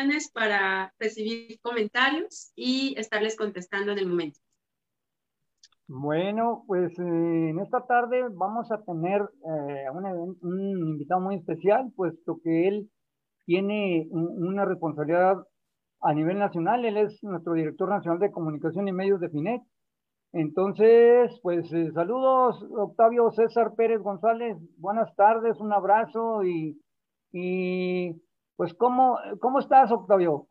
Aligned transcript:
órdenes 0.00 0.30
para 0.30 0.92
recibir 0.98 1.60
comentarios 1.60 2.52
y 2.56 2.94
estarles 2.98 3.36
contestando 3.36 3.92
en 3.92 3.98
el 3.98 4.08
momento. 4.08 4.38
Bueno, 5.86 6.64
pues 6.66 6.92
eh, 6.98 7.02
en 7.50 7.58
esta 7.58 7.84
tarde 7.84 8.22
vamos 8.30 8.70
a 8.70 8.82
tener 8.82 9.22
eh, 9.22 9.90
un, 9.92 10.38
un, 10.40 10.88
invitado 10.88 11.20
muy 11.20 11.36
especial, 11.36 11.90
puesto 11.96 12.40
que 12.42 12.68
él 12.68 12.90
tiene 13.44 14.06
una 14.10 14.64
responsabilidad 14.64 15.36
a 16.00 16.14
nivel 16.14 16.38
nacional. 16.38 16.84
Él 16.84 16.96
es 16.96 17.22
nuestro 17.24 17.54
director 17.54 17.88
nacional 17.88 18.20
de 18.20 18.30
comunicación 18.30 18.86
y 18.86 18.92
medios 18.92 19.20
de 19.20 19.30
FINET. 19.30 19.62
Entonces, 20.32 21.32
pues 21.42 21.72
eh, 21.72 21.90
saludos, 21.92 22.64
Octavio 22.70 23.32
César 23.32 23.74
Pérez 23.74 24.00
González. 24.00 24.56
Buenas 24.76 25.14
tardes, 25.16 25.58
un 25.58 25.72
abrazo 25.72 26.44
y, 26.44 26.80
y 27.32 28.14
pues, 28.60 28.74
¿cómo, 28.74 29.18
¿cómo 29.40 29.58
estás, 29.58 29.90
Octavio? 29.90 30.46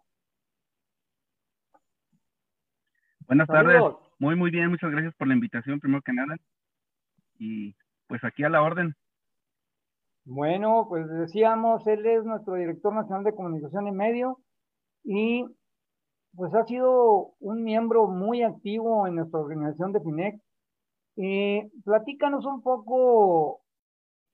Buenas 3.27 3.47
tardes. 3.47 3.83
Muy, 4.17 4.35
muy 4.35 4.49
bien. 4.49 4.71
Muchas 4.71 4.89
gracias 4.89 5.13
por 5.13 5.27
la 5.27 5.35
invitación, 5.35 5.79
primero 5.79 6.01
que 6.01 6.13
nada. 6.13 6.35
Y 7.37 7.75
pues 8.07 8.23
aquí 8.23 8.43
a 8.43 8.49
la 8.49 8.63
orden. 8.63 8.95
Bueno, 10.25 10.87
pues 10.89 11.07
decíamos, 11.07 11.85
él 11.85 12.03
es 12.03 12.25
nuestro 12.25 12.55
director 12.55 12.95
nacional 12.95 13.25
de 13.25 13.35
comunicación 13.35 13.87
y 13.87 13.91
medio 13.91 14.39
y 15.03 15.45
pues 16.35 16.51
ha 16.55 16.65
sido 16.65 17.35
un 17.39 17.63
miembro 17.63 18.07
muy 18.07 18.41
activo 18.41 19.05
en 19.05 19.17
nuestra 19.17 19.39
organización 19.39 19.93
de 19.93 20.01
FINEC. 20.01 20.41
Eh, 21.17 21.69
platícanos 21.85 22.43
un 22.47 22.63
poco, 22.63 23.61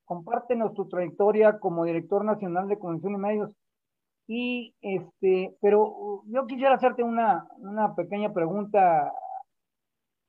compártenos 0.06 0.74
tu 0.76 0.88
trayectoria 0.88 1.60
como 1.60 1.84
director 1.84 2.24
nacional 2.24 2.70
de 2.70 2.80
comunicación 2.80 3.16
y 3.16 3.18
medios. 3.18 3.52
Y 4.28 4.74
este, 4.82 5.56
pero 5.62 6.24
yo 6.26 6.48
quisiera 6.48 6.76
hacerte 6.76 7.04
una, 7.04 7.48
una 7.58 7.94
pequeña 7.96 8.34
pregunta 8.34 9.12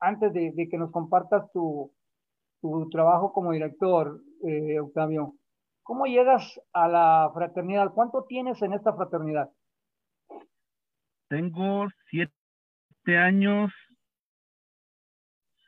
antes 0.01 0.33
de, 0.33 0.69
que 0.71 0.79
nos 0.79 0.91
compartas 0.91 1.51
tu, 1.53 1.91
tu, 2.61 2.91
trabajo 2.91 3.33
como 3.33 3.53
director, 3.53 4.21
eh, 4.47 4.79
Octavio. 4.81 5.35
¿Cómo 5.83 6.07
llegas 6.07 6.61
a 6.73 6.89
la 6.89 7.31
fraternidad? 7.33 7.93
¿Cuánto 7.95 8.25
tienes 8.25 8.61
en 8.61 8.75
esta 8.75 8.93
fraternidad? 8.93 9.51
Tengo 11.29 11.87
siete 12.11 12.33
años, 13.17 13.73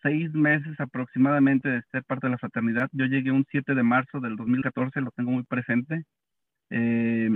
seis 0.02 0.32
meses 0.34 0.78
aproximadamente 0.78 1.68
de 1.68 1.82
ser 1.90 2.04
parte 2.04 2.26
de 2.26 2.32
la 2.32 2.38
fraternidad. 2.38 2.88
Yo 2.92 3.06
llegué 3.06 3.30
un 3.30 3.46
7 3.50 3.74
de 3.74 3.82
marzo 3.82 4.20
del 4.20 4.36
2014, 4.36 5.00
lo 5.00 5.10
tengo 5.12 5.30
muy 5.30 5.44
presente. 5.44 6.04
Eh, 6.70 7.30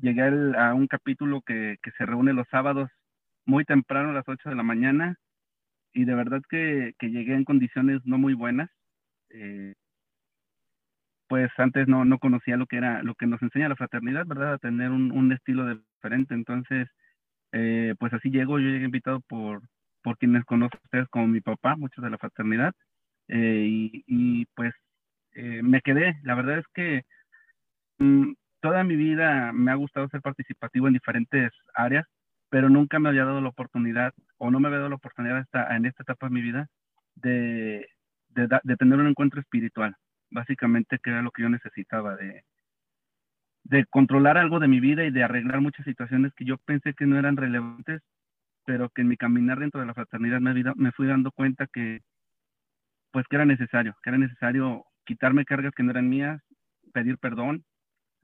llegué 0.00 0.22
a 0.58 0.74
un 0.74 0.86
capítulo 0.86 1.42
que, 1.42 1.78
se 1.96 2.06
reúne 2.06 2.32
los 2.32 2.48
sábados 2.48 2.90
muy 3.46 3.64
temprano 3.64 4.10
a 4.10 4.14
las 4.14 4.28
8 4.28 4.50
de 4.50 4.56
la 4.56 4.62
mañana 4.62 5.16
y 5.92 6.04
de 6.04 6.14
verdad 6.14 6.42
que, 6.48 6.94
llegué 7.00 7.34
en 7.34 7.44
condiciones 7.44 8.00
no 8.04 8.18
muy 8.18 8.34
buenas. 8.34 8.70
Eh, 9.30 9.74
pues 11.28 11.50
antes 11.58 11.88
no, 11.88 12.04
no 12.04 12.18
conocía 12.18 12.56
lo 12.56 12.66
que 12.66 12.76
era, 12.76 13.02
lo 13.02 13.14
que 13.14 13.26
nos 13.26 13.42
enseña 13.42 13.68
la 13.68 13.76
fraternidad, 13.76 14.26
¿verdad? 14.26 14.54
A 14.54 14.58
tener 14.58 14.90
un, 14.90 15.10
un 15.12 15.32
estilo 15.32 15.66
diferente. 15.74 16.34
Entonces, 16.34 16.88
eh, 17.52 17.94
pues 17.98 18.12
así 18.12 18.30
llego, 18.30 18.58
yo 18.58 18.68
llegué 18.68 18.84
invitado 18.84 19.20
por, 19.20 19.62
por 20.02 20.18
quienes 20.18 20.44
conocen 20.44 20.80
ustedes 20.84 21.08
como 21.08 21.26
mi 21.28 21.40
papá, 21.40 21.76
muchos 21.76 22.04
de 22.04 22.10
la 22.10 22.18
fraternidad, 22.18 22.74
eh, 23.28 23.66
y, 24.06 24.46
pues 24.54 24.74
eh, 25.32 25.62
me 25.62 25.80
quedé. 25.82 26.18
La 26.22 26.34
verdad 26.34 26.58
es 26.58 26.66
que 26.74 27.02
mm, 27.98 28.32
toda 28.66 28.82
mi 28.82 28.96
vida 28.96 29.52
me 29.52 29.70
ha 29.70 29.76
gustado 29.76 30.08
ser 30.08 30.20
participativo 30.20 30.88
en 30.88 30.94
diferentes 30.94 31.52
áreas, 31.72 32.04
pero 32.50 32.68
nunca 32.68 32.98
me 32.98 33.08
había 33.08 33.24
dado 33.24 33.40
la 33.40 33.50
oportunidad, 33.50 34.12
o 34.38 34.50
no 34.50 34.58
me 34.58 34.66
había 34.66 34.78
dado 34.78 34.90
la 34.90 34.96
oportunidad 34.96 35.38
hasta, 35.38 35.76
en 35.76 35.86
esta 35.86 36.02
etapa 36.02 36.26
de 36.26 36.34
mi 36.34 36.42
vida, 36.42 36.66
de, 37.14 37.86
de, 38.30 38.48
de 38.64 38.76
tener 38.76 38.98
un 38.98 39.06
encuentro 39.06 39.40
espiritual, 39.40 39.94
básicamente 40.30 40.98
que 40.98 41.10
era 41.10 41.22
lo 41.22 41.30
que 41.30 41.42
yo 41.42 41.48
necesitaba, 41.48 42.16
de, 42.16 42.42
de 43.62 43.86
controlar 43.86 44.36
algo 44.36 44.58
de 44.58 44.66
mi 44.66 44.80
vida 44.80 45.04
y 45.04 45.12
de 45.12 45.22
arreglar 45.22 45.60
muchas 45.60 45.84
situaciones 45.84 46.32
que 46.34 46.44
yo 46.44 46.58
pensé 46.58 46.92
que 46.94 47.06
no 47.06 47.16
eran 47.16 47.36
relevantes, 47.36 48.02
pero 48.64 48.90
que 48.90 49.02
en 49.02 49.08
mi 49.08 49.16
caminar 49.16 49.60
dentro 49.60 49.80
de 49.80 49.86
la 49.86 49.94
fraternidad 49.94 50.40
me, 50.40 50.54
me 50.74 50.90
fui 50.90 51.06
dando 51.06 51.30
cuenta 51.30 51.68
que, 51.68 52.00
pues 53.12 53.28
que 53.28 53.36
era 53.36 53.44
necesario, 53.44 53.94
que 54.02 54.10
era 54.10 54.18
necesario 54.18 54.84
quitarme 55.04 55.44
cargas 55.44 55.72
que 55.72 55.84
no 55.84 55.92
eran 55.92 56.08
mías, 56.08 56.42
pedir 56.92 57.16
perdón, 57.18 57.64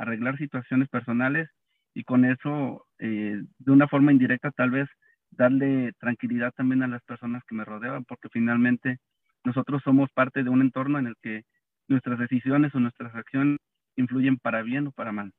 arreglar 0.02 0.36
situaciones 0.36 0.88
personales 0.88 1.48
y 1.94 2.04
con 2.04 2.24
eso, 2.24 2.86
eh, 2.98 3.42
de 3.58 3.72
una 3.72 3.88
forma 3.88 4.12
indirecta, 4.12 4.50
tal 4.50 4.70
vez 4.70 4.88
darle 5.30 5.92
tranquilidad 5.98 6.52
también 6.56 6.82
a 6.82 6.88
las 6.88 7.02
personas 7.04 7.42
que 7.44 7.54
me 7.54 7.64
rodeaban, 7.64 8.04
porque 8.04 8.28
finalmente 8.30 8.98
nosotros 9.44 9.82
somos 9.84 10.10
parte 10.12 10.42
de 10.42 10.50
un 10.50 10.60
entorno 10.60 10.98
en 10.98 11.06
el 11.06 11.14
que 11.22 11.42
nuestras 11.88 12.18
decisiones 12.18 12.74
o 12.74 12.80
nuestras 12.80 13.14
acciones 13.14 13.58
influyen 13.96 14.38
para 14.38 14.62
bien 14.62 14.88
o 14.88 14.92
para 14.92 15.12
mal. 15.12 15.32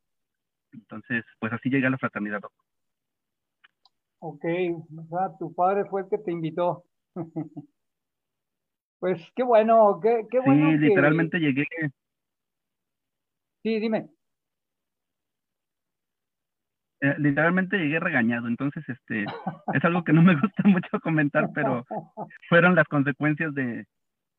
Entonces, 0.71 1.23
pues 1.39 1.53
así 1.53 1.69
llega 1.69 1.89
la 1.89 1.97
fraternidad. 1.97 2.41
Ok, 4.19 4.45
o 4.45 5.07
sea, 5.09 5.37
tu 5.37 5.53
padre 5.53 5.85
fue 5.89 6.01
el 6.01 6.09
que 6.09 6.17
te 6.17 6.31
invitó. 6.31 6.85
pues 8.99 9.21
qué 9.35 9.43
bueno, 9.43 9.99
qué, 10.01 10.25
qué 10.31 10.39
bueno. 10.39 10.71
Sí, 10.71 10.77
literalmente 10.77 11.39
llegué. 11.39 11.65
Sí, 13.63 13.79
dime. 13.79 14.09
Eh, 17.03 17.15
literalmente 17.17 17.77
llegué 17.77 17.99
regañado, 17.99 18.47
entonces 18.47 18.81
este 18.87 19.25
es 19.73 19.83
algo 19.83 20.05
que 20.05 20.13
no 20.13 20.21
me 20.21 20.35
gusta 20.41 20.63
mucho 20.63 21.01
comentar, 21.01 21.49
pero 21.53 21.85
fueron 22.47 22.75
las 22.75 22.87
consecuencias 22.87 23.53
de 23.53 23.85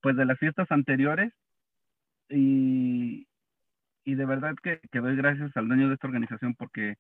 pues 0.01 0.17
de 0.17 0.25
las 0.25 0.39
fiestas 0.39 0.71
anteriores 0.71 1.31
y, 2.31 3.27
y 4.07 4.15
de 4.15 4.25
verdad 4.25 4.55
que, 4.63 4.81
que, 4.91 5.01
doy 5.01 5.15
gracias 5.15 5.55
al 5.59 5.69
dueño 5.69 5.89
de 5.89 5.95
esta 5.95 6.07
organización 6.07 6.55
porque 6.55 6.95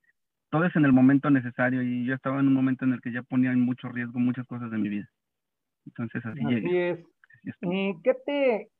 todo 0.50 0.66
es 0.66 0.76
en 0.76 0.84
el 0.84 0.92
momento 0.92 1.30
necesario 1.30 1.82
y 1.82 2.04
yo 2.04 2.14
estaba 2.14 2.40
en 2.40 2.48
un 2.48 2.54
momento 2.54 2.84
en 2.84 2.92
el 2.92 3.00
que 3.00 3.12
ya 3.12 3.22
ponía 3.22 3.50
en 3.50 3.60
mucho 3.60 3.88
riesgo 3.88 4.18
muchas 4.18 4.46
cosas 4.46 4.70
de 4.70 4.76
mi 4.76 4.90
vida. 4.90 5.08
Entonces 5.86 6.26
así, 6.26 6.44
así 6.44 6.76
Es. 6.76 6.98
¿Y 7.62 8.02
¿qué, 8.02 8.14
te, 8.26 8.70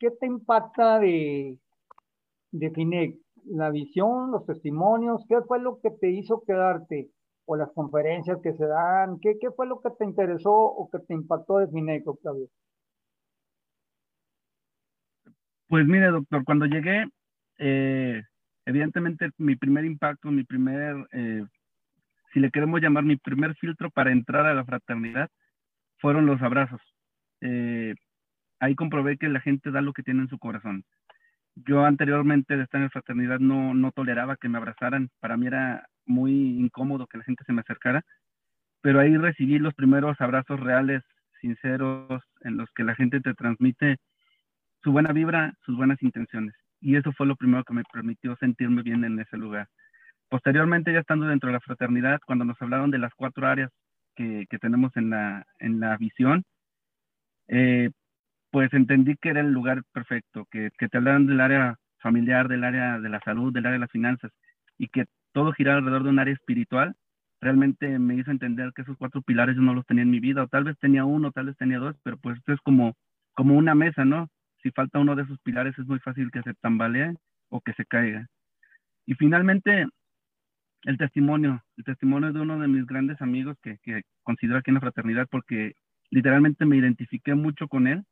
¿Qué 0.00 0.10
te 0.18 0.26
impacta 0.26 0.98
de, 0.98 1.56
de 2.50 2.70
FINEC? 2.72 3.16
¿La 3.44 3.70
visión, 3.70 4.30
los 4.30 4.46
testimonios? 4.46 5.24
¿Qué 5.28 5.40
fue 5.46 5.60
lo 5.60 5.80
que 5.80 5.90
te 5.90 6.10
hizo 6.10 6.42
quedarte? 6.46 7.10
¿O 7.46 7.56
las 7.56 7.70
conferencias 7.72 8.38
que 8.42 8.52
se 8.54 8.66
dan? 8.66 9.18
¿Qué, 9.20 9.38
qué 9.40 9.50
fue 9.50 9.66
lo 9.66 9.80
que 9.80 9.90
te 9.98 10.04
interesó 10.04 10.52
o 10.52 10.88
que 10.90 10.98
te 11.00 11.14
impactó 11.14 11.58
de 11.58 11.68
FINEC, 11.68 12.06
Octavio? 12.06 12.46
Pues 15.68 15.86
mire, 15.86 16.08
doctor, 16.08 16.44
cuando 16.44 16.66
llegué 16.66 17.06
eh, 17.58 18.22
evidentemente 18.64 19.30
mi 19.36 19.54
primer 19.54 19.84
impacto, 19.84 20.30
mi 20.30 20.44
primer, 20.44 21.06
eh, 21.12 21.44
si 22.32 22.40
le 22.40 22.50
queremos 22.50 22.80
llamar 22.80 23.04
mi 23.04 23.16
primer 23.16 23.54
filtro 23.56 23.90
para 23.90 24.12
entrar 24.12 24.46
a 24.46 24.54
la 24.54 24.64
fraternidad, 24.64 25.28
fueron 25.98 26.26
los 26.26 26.40
abrazos. 26.40 26.80
Eh, 27.42 27.94
ahí 28.60 28.74
comprobé 28.74 29.18
que 29.18 29.28
la 29.28 29.40
gente 29.40 29.70
da 29.70 29.82
lo 29.82 29.92
que 29.92 30.02
tiene 30.02 30.22
en 30.22 30.28
su 30.28 30.38
corazón. 30.38 30.84
Yo 31.54 31.84
anteriormente 31.84 32.56
de 32.56 32.64
estar 32.64 32.80
en 32.80 32.90
fraternidad 32.90 33.38
no, 33.40 33.74
no 33.74 33.92
toleraba 33.92 34.36
que 34.36 34.48
me 34.48 34.58
abrazaran. 34.58 35.10
Para 35.20 35.36
mí 35.36 35.46
era 35.46 35.86
muy 36.06 36.32
incómodo 36.58 37.06
que 37.06 37.18
la 37.18 37.24
gente 37.24 37.44
se 37.44 37.52
me 37.52 37.60
acercara, 37.60 38.02
pero 38.82 39.00
ahí 39.00 39.16
recibí 39.16 39.58
los 39.58 39.74
primeros 39.74 40.20
abrazos 40.20 40.60
reales, 40.60 41.02
sinceros, 41.40 42.22
en 42.42 42.56
los 42.56 42.68
que 42.74 42.84
la 42.84 42.94
gente 42.94 43.20
te 43.20 43.34
transmite 43.34 43.98
su 44.82 44.92
buena 44.92 45.12
vibra, 45.12 45.54
sus 45.64 45.76
buenas 45.76 46.02
intenciones 46.02 46.54
y 46.80 46.96
eso 46.96 47.12
fue 47.12 47.26
lo 47.26 47.36
primero 47.36 47.64
que 47.64 47.74
me 47.74 47.84
permitió 47.92 48.36
sentirme 48.36 48.82
bien 48.82 49.04
en 49.04 49.18
ese 49.20 49.36
lugar. 49.36 49.68
Posteriormente, 50.28 50.92
ya 50.92 51.00
estando 51.00 51.26
dentro 51.26 51.48
de 51.48 51.54
la 51.54 51.60
fraternidad, 51.60 52.20
cuando 52.24 52.44
nos 52.44 52.60
hablaron 52.60 52.90
de 52.90 52.98
las 52.98 53.12
cuatro 53.14 53.46
áreas 53.46 53.70
que, 54.16 54.46
que 54.48 54.58
tenemos 54.58 54.96
en 54.96 55.10
la, 55.10 55.46
en 55.58 55.80
la 55.80 55.96
visión, 55.96 56.44
eh, 57.48 57.90
pues 58.50 58.72
entendí 58.72 59.16
que 59.16 59.30
era 59.30 59.40
el 59.40 59.52
lugar 59.52 59.82
perfecto, 59.92 60.46
que, 60.50 60.70
que 60.78 60.88
te 60.88 60.98
hablaran 60.98 61.26
del 61.26 61.40
área 61.40 61.76
familiar, 61.98 62.48
del 62.48 62.64
área 62.64 62.98
de 62.98 63.08
la 63.08 63.20
salud, 63.20 63.52
del 63.52 63.66
área 63.66 63.74
de 63.74 63.80
las 63.80 63.90
finanzas, 63.90 64.32
y 64.78 64.88
que 64.88 65.06
todo 65.32 65.52
girara 65.52 65.78
alrededor 65.78 66.04
de 66.04 66.10
un 66.10 66.18
área 66.18 66.34
espiritual, 66.34 66.94
realmente 67.40 67.98
me 67.98 68.16
hizo 68.16 68.30
entender 68.30 68.72
que 68.74 68.82
esos 68.82 68.96
cuatro 68.98 69.22
pilares 69.22 69.56
yo 69.56 69.62
no 69.62 69.74
los 69.74 69.86
tenía 69.86 70.02
en 70.02 70.10
mi 70.10 70.20
vida, 70.20 70.42
o 70.42 70.48
tal 70.48 70.64
vez 70.64 70.78
tenía 70.78 71.04
uno, 71.04 71.32
tal 71.32 71.46
vez 71.46 71.56
tenía 71.56 71.78
dos, 71.78 71.96
pero 72.02 72.18
pues 72.18 72.38
esto 72.38 72.52
es 72.52 72.60
como, 72.62 72.94
como 73.34 73.56
una 73.56 73.74
mesa, 73.74 74.04
¿no? 74.04 74.28
si 74.62 74.70
falta 74.70 74.98
uno 74.98 75.16
de 75.16 75.22
esos 75.22 75.38
pilares 75.40 75.78
es 75.78 75.86
muy 75.86 75.98
fácil 76.00 76.30
que 76.30 76.42
se 76.42 76.54
tambalee 76.54 77.14
o 77.48 77.60
que 77.60 77.72
se 77.74 77.84
caiga. 77.84 78.26
Y 79.06 79.14
finalmente, 79.14 79.86
el 80.84 80.98
testimonio, 80.98 81.62
el 81.76 81.84
testimonio 81.84 82.32
de 82.32 82.40
uno 82.40 82.58
de 82.58 82.68
mis 82.68 82.86
grandes 82.86 83.20
amigos 83.20 83.56
que, 83.62 83.78
que 83.82 84.02
considero 84.22 84.58
aquí 84.58 84.70
en 84.70 84.74
la 84.74 84.80
fraternidad 84.80 85.26
porque 85.30 85.74
literalmente 86.10 86.66
me 86.66 86.76
identifiqué 86.76 87.34
mucho 87.34 87.68
con 87.68 87.86
él 87.86 88.04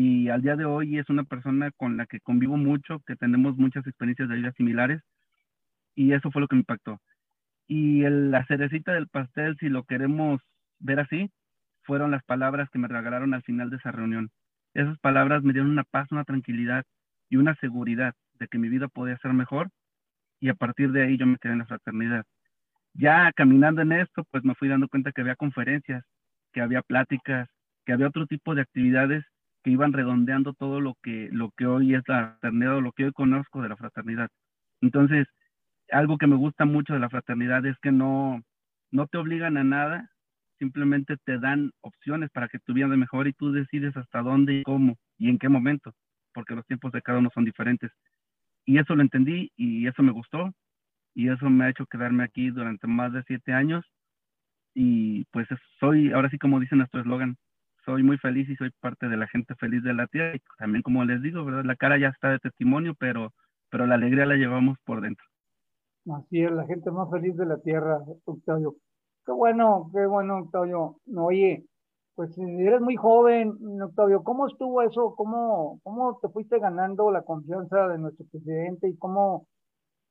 y 0.00 0.28
al 0.28 0.42
día 0.42 0.54
de 0.54 0.64
hoy 0.64 0.96
es 0.96 1.10
una 1.10 1.24
persona 1.24 1.72
con 1.72 1.96
la 1.96 2.06
que 2.06 2.20
convivo 2.20 2.56
mucho, 2.56 3.00
que 3.04 3.16
tenemos 3.16 3.56
muchas 3.56 3.84
experiencias 3.84 4.28
de 4.28 4.36
vida 4.36 4.52
similares 4.52 5.02
y 5.96 6.12
eso 6.12 6.30
fue 6.30 6.40
lo 6.40 6.46
que 6.46 6.54
me 6.54 6.60
impactó. 6.60 7.00
Y 7.66 8.04
el, 8.04 8.30
la 8.30 8.46
cerecita 8.46 8.92
del 8.92 9.08
pastel, 9.08 9.56
si 9.58 9.68
lo 9.68 9.82
queremos 9.82 10.40
ver 10.78 11.00
así, 11.00 11.32
fueron 11.82 12.12
las 12.12 12.22
palabras 12.22 12.70
que 12.70 12.78
me 12.78 12.86
regalaron 12.86 13.34
al 13.34 13.42
final 13.42 13.70
de 13.70 13.78
esa 13.78 13.90
reunión. 13.90 14.30
Esas 14.72 14.96
palabras 15.00 15.42
me 15.42 15.52
dieron 15.52 15.72
una 15.72 15.82
paz, 15.82 16.06
una 16.12 16.22
tranquilidad 16.22 16.84
y 17.28 17.34
una 17.34 17.56
seguridad 17.56 18.14
de 18.34 18.46
que 18.46 18.58
mi 18.58 18.68
vida 18.68 18.86
podía 18.86 19.18
ser 19.18 19.32
mejor 19.32 19.68
y 20.38 20.48
a 20.48 20.54
partir 20.54 20.92
de 20.92 21.02
ahí 21.02 21.18
yo 21.18 21.26
me 21.26 21.38
quedé 21.38 21.54
en 21.54 21.58
la 21.58 21.66
fraternidad. 21.66 22.24
Ya 22.94 23.32
caminando 23.32 23.82
en 23.82 23.90
esto, 23.90 24.22
pues 24.30 24.44
me 24.44 24.54
fui 24.54 24.68
dando 24.68 24.86
cuenta 24.86 25.10
que 25.10 25.22
había 25.22 25.34
conferencias, 25.34 26.04
que 26.52 26.60
había 26.60 26.82
pláticas, 26.82 27.48
que 27.84 27.92
había 27.92 28.06
otro 28.06 28.28
tipo 28.28 28.54
de 28.54 28.62
actividades 28.62 29.24
que 29.68 29.72
iban 29.72 29.92
redondeando 29.92 30.54
todo 30.54 30.80
lo 30.80 30.94
que, 31.02 31.28
lo 31.30 31.50
que 31.50 31.66
hoy 31.66 31.94
es 31.94 32.02
la 32.08 32.38
fraternidad 32.40 32.76
o 32.76 32.80
lo 32.80 32.92
que 32.92 33.04
hoy 33.04 33.12
conozco 33.12 33.60
de 33.60 33.68
la 33.68 33.76
fraternidad. 33.76 34.30
Entonces, 34.80 35.26
algo 35.90 36.16
que 36.16 36.26
me 36.26 36.36
gusta 36.36 36.64
mucho 36.64 36.94
de 36.94 37.00
la 37.00 37.10
fraternidad 37.10 37.66
es 37.66 37.76
que 37.82 37.92
no, 37.92 38.40
no 38.90 39.06
te 39.08 39.18
obligan 39.18 39.58
a 39.58 39.64
nada, 39.64 40.10
simplemente 40.58 41.18
te 41.22 41.38
dan 41.38 41.70
opciones 41.82 42.30
para 42.30 42.48
que 42.48 42.58
tu 42.60 42.72
vida 42.72 42.86
mejor 42.86 43.28
y 43.28 43.34
tú 43.34 43.52
decides 43.52 43.94
hasta 43.94 44.22
dónde 44.22 44.54
y 44.54 44.62
cómo 44.62 44.96
y 45.18 45.28
en 45.28 45.38
qué 45.38 45.50
momento, 45.50 45.92
porque 46.32 46.54
los 46.54 46.64
tiempos 46.64 46.90
de 46.92 47.02
cada 47.02 47.18
uno 47.18 47.28
son 47.34 47.44
diferentes. 47.44 47.90
Y 48.64 48.78
eso 48.78 48.96
lo 48.96 49.02
entendí 49.02 49.52
y 49.54 49.86
eso 49.86 50.02
me 50.02 50.12
gustó 50.12 50.50
y 51.14 51.28
eso 51.28 51.50
me 51.50 51.66
ha 51.66 51.70
hecho 51.70 51.84
quedarme 51.84 52.24
aquí 52.24 52.48
durante 52.48 52.86
más 52.86 53.12
de 53.12 53.22
siete 53.24 53.52
años 53.52 53.84
y 54.72 55.26
pues 55.26 55.46
soy, 55.78 56.10
ahora 56.12 56.30
sí 56.30 56.38
como 56.38 56.58
dice 56.58 56.74
nuestro 56.74 57.02
eslogan, 57.02 57.36
soy 57.88 58.02
muy 58.02 58.18
feliz 58.18 58.46
y 58.50 58.56
soy 58.56 58.70
parte 58.80 59.08
de 59.08 59.16
la 59.16 59.26
gente 59.28 59.54
feliz 59.54 59.82
de 59.82 59.94
la 59.94 60.06
tierra 60.08 60.36
y 60.36 60.42
también 60.58 60.82
como 60.82 61.04
les 61.04 61.22
digo, 61.22 61.42
¿verdad? 61.42 61.64
La 61.64 61.74
cara 61.74 61.98
ya 61.98 62.08
está 62.08 62.28
de 62.28 62.38
testimonio, 62.38 62.92
pero, 62.98 63.32
pero 63.70 63.86
la 63.86 63.94
alegría 63.94 64.26
la 64.26 64.34
llevamos 64.34 64.76
por 64.84 65.00
dentro. 65.00 65.24
Así 66.14 66.42
es, 66.42 66.50
la 66.50 66.66
gente 66.66 66.90
más 66.90 67.10
feliz 67.10 67.34
de 67.38 67.46
la 67.46 67.56
tierra, 67.62 67.98
Octavio. 68.26 68.74
Qué 69.24 69.32
bueno, 69.32 69.90
qué 69.94 70.04
bueno, 70.04 70.38
Octavio. 70.40 70.96
Oye, 71.16 71.64
pues 72.14 72.36
eres 72.36 72.82
muy 72.82 72.96
joven, 72.96 73.56
Octavio, 73.82 74.22
¿cómo 74.22 74.48
estuvo 74.48 74.82
eso? 74.82 75.14
¿Cómo, 75.16 75.80
cómo 75.82 76.18
te 76.20 76.28
fuiste 76.28 76.58
ganando 76.58 77.10
la 77.10 77.22
confianza 77.22 77.88
de 77.88 77.96
nuestro 77.96 78.26
presidente 78.26 78.86
y 78.88 78.98
cómo, 78.98 79.46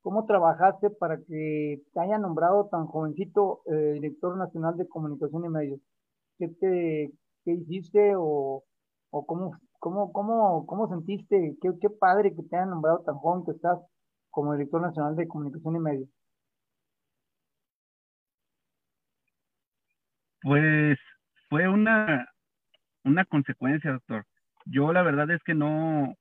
cómo 0.02 0.26
trabajaste 0.26 0.90
para 0.90 1.18
que 1.18 1.80
te 1.92 2.00
haya 2.00 2.18
nombrado 2.18 2.66
tan 2.72 2.86
jovencito 2.86 3.60
eh, 3.66 3.92
director 3.94 4.36
nacional 4.36 4.76
de 4.76 4.88
comunicación 4.88 5.44
y 5.44 5.48
medios? 5.48 5.80
¿Qué, 6.38 6.48
te, 6.48 7.12
qué 7.48 7.54
hiciste 7.54 8.12
o, 8.14 8.62
o 9.10 9.26
cómo, 9.26 9.56
cómo, 9.78 10.12
cómo, 10.12 10.66
cómo 10.66 10.88
sentiste? 10.88 11.56
Qué, 11.62 11.70
qué 11.80 11.88
padre 11.88 12.34
que 12.34 12.42
te 12.42 12.56
hayan 12.56 12.70
nombrado 12.70 13.00
tan 13.04 13.14
joven 13.14 13.44
que 13.46 13.52
estás 13.52 13.78
como 14.30 14.52
director 14.52 14.82
nacional 14.82 15.16
de 15.16 15.26
comunicación 15.26 15.76
y 15.76 15.78
medios. 15.78 16.08
Pues 20.42 20.98
fue 21.48 21.68
una, 21.68 22.28
una 23.04 23.24
consecuencia, 23.24 23.92
doctor. 23.92 24.26
Yo 24.66 24.92
la 24.92 25.02
verdad 25.02 25.30
es 25.30 25.42
que 25.42 25.54
no, 25.54 26.14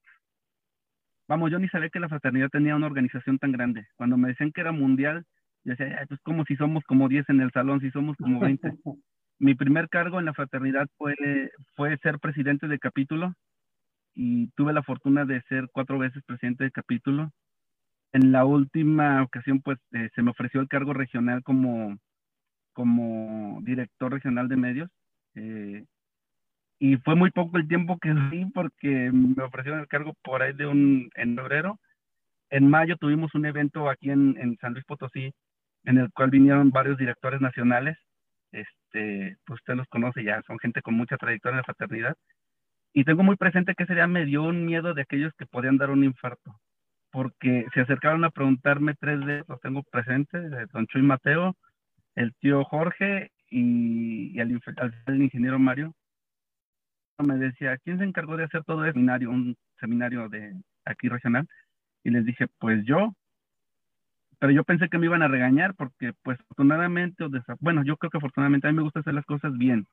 vamos, 1.28 1.52
yo 1.52 1.60
ni 1.60 1.68
sabía 1.68 1.90
que 1.90 2.00
la 2.00 2.10
fraternidad 2.10 2.50
tenía 2.50 2.76
una 2.76 2.88
organización 2.88 3.38
tan 3.38 3.52
grande. 3.52 3.86
Cuando 3.98 4.18
me 4.18 4.30
decían 4.30 4.54
que 4.54 4.62
era 4.62 4.72
mundial, 4.72 5.26
yo 5.66 5.76
decía, 5.76 6.06
pues 6.08 6.22
como 6.22 6.46
si 6.46 6.56
somos 6.56 6.86
como 6.86 7.10
10 7.10 7.28
en 7.30 7.42
el 7.42 7.52
salón, 7.52 7.82
si 7.82 7.92
somos 7.92 8.16
como 8.16 8.40
20. 8.40 8.72
Mi 9.40 9.54
primer 9.54 9.88
cargo 9.90 10.20
en 10.20 10.26
la 10.26 10.34
fraternidad 10.34 10.88
fue, 10.98 11.16
ser 12.02 12.20
presidente 12.20 12.68
de 12.68 12.80
capítulo 12.80 13.34
y 14.16 14.48
tuve 14.56 14.74
la 14.74 14.82
fortuna 14.84 15.26
de 15.26 15.42
ser 15.44 15.68
cuatro 15.72 16.00
veces 16.00 16.24
presidente 16.26 16.64
de 16.64 16.72
capítulo. 16.72 17.32
En 18.14 18.32
la 18.32 18.46
última 18.46 19.22
ocasión, 19.24 19.62
pues, 19.62 19.78
eh, 19.92 20.10
se 20.16 20.24
me 20.24 20.32
ofreció 20.32 20.60
el 20.62 20.68
cargo 20.68 20.94
regional 20.94 21.44
como, 21.44 22.00
director 23.62 24.12
regional 24.12 24.48
de 24.48 24.58
medios. 24.58 24.90
Eh, 25.36 25.86
y 26.80 26.98
fue 26.98 27.16
muy 27.16 27.32
poco 27.32 27.58
el 27.58 27.68
tiempo 27.68 27.98
que 28.00 28.14
di 28.14 28.46
porque 28.54 29.12
me 29.12 29.44
ofrecieron 29.44 29.82
el 29.82 29.88
cargo 29.88 30.14
por 30.24 30.42
ahí 30.42 30.54
de 30.54 30.66
en 30.66 31.36
febrero. 31.36 31.80
En 32.50 32.70
mayo 32.70 32.98
tuvimos 32.98 33.36
un 33.36 33.46
evento 33.46 33.90
aquí 33.90 34.10
en 34.10 34.58
San 34.62 34.74
Luis 34.74 34.86
Potosí, 34.86 35.32
en 35.86 35.98
el 36.00 36.12
cual 36.14 36.32
vinieron 36.32 36.72
varios 36.72 36.98
directores 36.98 37.42
nacionales. 37.42 37.98
Este, 38.88 39.38
pues 39.46 39.60
usted 39.60 39.76
los 39.76 39.88
conoce 39.88 40.24
ya, 40.24 40.42
son 40.44 40.60
gente 40.60 40.82
con 40.82 40.94
mucha 40.96 41.18
trayectoria 41.18 41.56
en 41.56 41.58
la 41.58 41.64
fraternidad. 41.64 42.16
Y 42.94 43.04
tengo 43.04 43.24
muy 43.24 43.36
presente 43.36 43.76
que 43.76 43.84
ese 43.84 43.96
día 43.96 44.08
me 44.08 44.26
dio 44.26 44.44
un 44.44 44.66
miedo 44.66 44.94
de 44.94 45.02
aquellos 45.04 45.34
que 45.38 45.46
podían 45.46 45.78
dar 45.78 45.92
un 45.92 46.04
infarto, 46.04 46.60
porque 47.12 47.66
se 47.74 47.82
acercaron 47.82 48.24
a 48.26 48.32
preguntarme 48.32 48.96
tres 48.96 49.20
de 49.26 49.44
los 49.48 49.60
tengo 49.62 49.84
presentes, 49.84 50.52
don 50.72 50.88
Chuy 50.88 51.02
Mateo, 51.02 51.56
el 52.16 52.34
tío 52.36 52.64
Jorge 52.64 53.32
y, 53.50 54.40
el, 54.40 54.60
ingeniero 55.22 55.60
Mario. 55.60 55.94
Me 57.20 57.36
decía, 57.38 57.78
¿quién 57.80 57.98
se 57.98 58.04
encargó 58.04 58.38
de 58.38 58.46
hacer 58.46 58.64
todo 58.64 58.86
el 58.86 58.94
seminario, 58.94 59.32
un 59.32 59.56
seminario 59.80 60.30
de 60.30 60.54
aquí 60.86 61.10
regional? 61.10 61.48
Y 62.04 62.12
les 62.12 62.26
dije, 62.26 62.48
pues 62.60 62.86
yo. 62.86 63.14
Pero 64.40 64.52
yo 64.52 64.64
pensé 64.64 64.90
que 64.90 64.98
me 64.98 65.08
iban 65.08 65.24
a 65.24 65.28
regañar 65.28 65.74
porque, 65.76 66.14
pues, 66.24 66.40
afortunadamente, 66.40 67.24
o 67.24 67.30
bueno, 67.60 67.84
yo 67.84 67.98
creo 67.98 68.12
que 68.12 68.18
afortunadamente 68.18 68.68
a 68.68 68.72
mí 68.72 68.78
me 68.78 68.84
gusta 68.84 69.00
hacer 69.00 69.14
las 69.14 69.26
cosas 69.26 69.58
bien. 69.58 69.86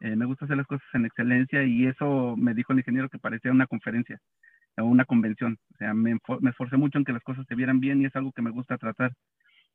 Eh, 0.00 0.16
me 0.16 0.26
gusta 0.26 0.46
hacer 0.46 0.56
las 0.56 0.66
cosas 0.66 0.86
en 0.94 1.06
excelencia 1.06 1.62
y 1.64 1.86
eso 1.86 2.34
me 2.36 2.54
dijo 2.54 2.72
el 2.72 2.80
ingeniero 2.80 3.08
que 3.08 3.18
parecía 3.18 3.52
una 3.52 3.66
conferencia 3.66 4.18
o 4.78 4.84
una 4.84 5.04
convención. 5.04 5.58
O 5.74 5.76
sea, 5.78 5.94
me, 5.94 6.18
me 6.40 6.50
esforcé 6.50 6.76
mucho 6.76 6.98
en 6.98 7.04
que 7.04 7.12
las 7.12 7.22
cosas 7.22 7.46
se 7.48 7.54
vieran 7.54 7.80
bien 7.80 8.02
y 8.02 8.06
es 8.06 8.16
algo 8.16 8.32
que 8.32 8.42
me 8.42 8.50
gusta 8.50 8.78
tratar. 8.78 9.12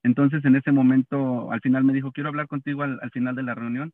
Entonces, 0.03 0.43
en 0.45 0.55
ese 0.55 0.71
momento, 0.71 1.51
al 1.51 1.61
final 1.61 1.83
me 1.83 1.93
dijo, 1.93 2.11
quiero 2.11 2.29
hablar 2.29 2.47
contigo 2.47 2.83
al, 2.83 3.11
final 3.11 3.35
de 3.35 3.43
la 3.43 3.55
reunión. 3.55 3.91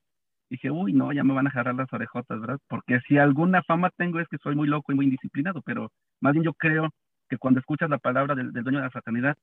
Dije, 0.50 0.70
uy, 0.70 0.94
no, 0.94 1.12
ya 1.14 1.24
me 1.24 1.34
van 1.34 1.48
a 1.48 1.50
agarrar 1.50 1.76
las 1.76 1.92
orejotas, 1.94 2.40
¿verdad? 2.40 2.60
Porque 2.68 3.00
si 3.08 3.18
alguna 3.18 3.64
fama 3.64 3.90
tengo 3.98 4.20
es 4.20 4.28
que 4.28 4.38
soy 4.38 4.56
muy 4.56 4.68
loco 4.68 4.92
y 4.92 4.96
muy 4.96 5.06
indisciplinado, 5.06 5.62
pero 5.64 5.92
más 6.22 6.34
bien 6.34 6.44
yo 6.44 6.54
creo 6.54 6.90
que 7.30 7.38
cuando 7.38 7.60
escuchas 7.60 7.90
la 7.90 7.98
palabra 7.98 8.36
del, 8.36 8.52
dueño 8.52 8.80
de 8.80 8.86
la 8.86 8.92
fraternidad, 8.92 9.36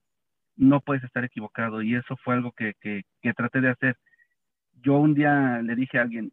no 0.57 0.81
puedes 0.81 1.05
estar 1.05 1.25
equivocado. 1.25 1.83
Y 1.83 1.95
eso 1.95 2.17
fue 2.25 2.35
algo 2.35 2.53
que, 2.53 2.75
que, 2.81 3.05
traté 3.35 3.61
de 3.61 3.71
hacer. 3.71 3.97
Yo 4.83 4.99
un 4.99 5.15
día 5.15 5.61
le 5.63 5.75
dije 5.77 5.99
a 5.99 6.03
alguien, 6.03 6.33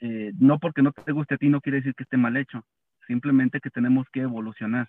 eh, 0.00 0.32
no 0.38 0.58
porque 0.58 0.82
no 0.82 0.92
te 0.92 1.12
guste 1.12 1.34
a 1.34 1.38
ti 1.38 1.48
no 1.48 1.60
quiere 1.60 1.78
decir 1.78 1.94
que 1.94 2.02
esté 2.04 2.16
mal 2.16 2.36
hecho, 2.36 2.64
simplemente 3.06 3.60
que 3.60 3.70
tenemos 3.70 4.06
que 4.12 4.20
evolucionar. 4.20 4.88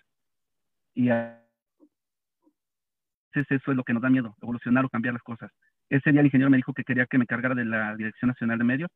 Y 0.94 1.08
a 1.08 1.40
eso 3.34 3.70
es 3.70 3.76
lo 3.76 3.84
que 3.84 3.92
nos 3.92 4.02
da 4.02 4.10
miedo, 4.10 4.36
evolucionar 4.42 4.84
o 4.84 4.88
cambiar 4.88 5.14
las 5.14 5.22
cosas. 5.22 5.50
Ese 5.88 6.10
día 6.10 6.20
el 6.20 6.26
ingeniero 6.26 6.50
me 6.50 6.56
dijo 6.56 6.72
que 6.72 6.84
quería 6.84 7.06
que 7.06 7.18
me 7.18 7.26
cargara 7.26 7.54
de 7.54 7.64
la 7.64 7.94
Dirección 7.96 8.28
Nacional 8.28 8.58
de 8.58 8.64
Medios. 8.64 8.90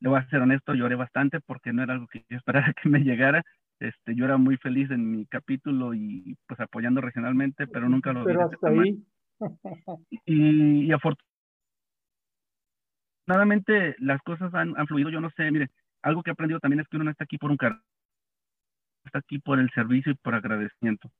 Le 0.00 0.08
voy 0.08 0.18
a 0.18 0.28
ser 0.28 0.40
honesto, 0.40 0.74
lloré 0.74 0.94
bastante 0.94 1.40
porque 1.40 1.72
no 1.72 1.82
era 1.82 1.94
algo 1.94 2.06
que 2.06 2.24
yo 2.28 2.36
esperara 2.38 2.72
que 2.74 2.88
me 2.88 3.00
llegara. 3.00 3.42
Este, 3.80 4.14
yo 4.14 4.24
era 4.26 4.36
muy 4.36 4.56
feliz 4.58 4.90
en 4.90 5.10
mi 5.10 5.26
capítulo 5.26 5.94
y 5.94 6.36
pues 6.46 6.60
apoyando 6.60 7.00
regionalmente, 7.00 7.66
pero 7.66 7.88
nunca 7.88 8.12
lo 8.12 8.24
Pero 8.24 8.44
hasta 8.44 8.68
ahí. 8.68 9.02
Y, 10.26 10.84
y 10.84 10.92
afortunadamente 13.26 13.96
las 13.98 14.20
cosas 14.22 14.54
han, 14.54 14.78
han, 14.78 14.86
fluido. 14.86 15.08
Yo 15.10 15.20
no 15.20 15.30
sé, 15.30 15.50
mire, 15.50 15.70
algo 16.02 16.22
que 16.22 16.30
he 16.30 16.32
aprendido 16.32 16.60
también 16.60 16.80
es 16.80 16.88
que 16.88 16.96
uno 16.96 17.04
no 17.06 17.10
está 17.10 17.24
aquí 17.24 17.38
por 17.38 17.50
un 17.50 17.56
cargo, 17.56 17.80
está 19.06 19.20
aquí 19.20 19.38
por 19.38 19.58
el 19.58 19.70
servicio 19.70 20.12
y 20.12 20.16
por 20.16 20.34
agradecimiento 20.34 21.10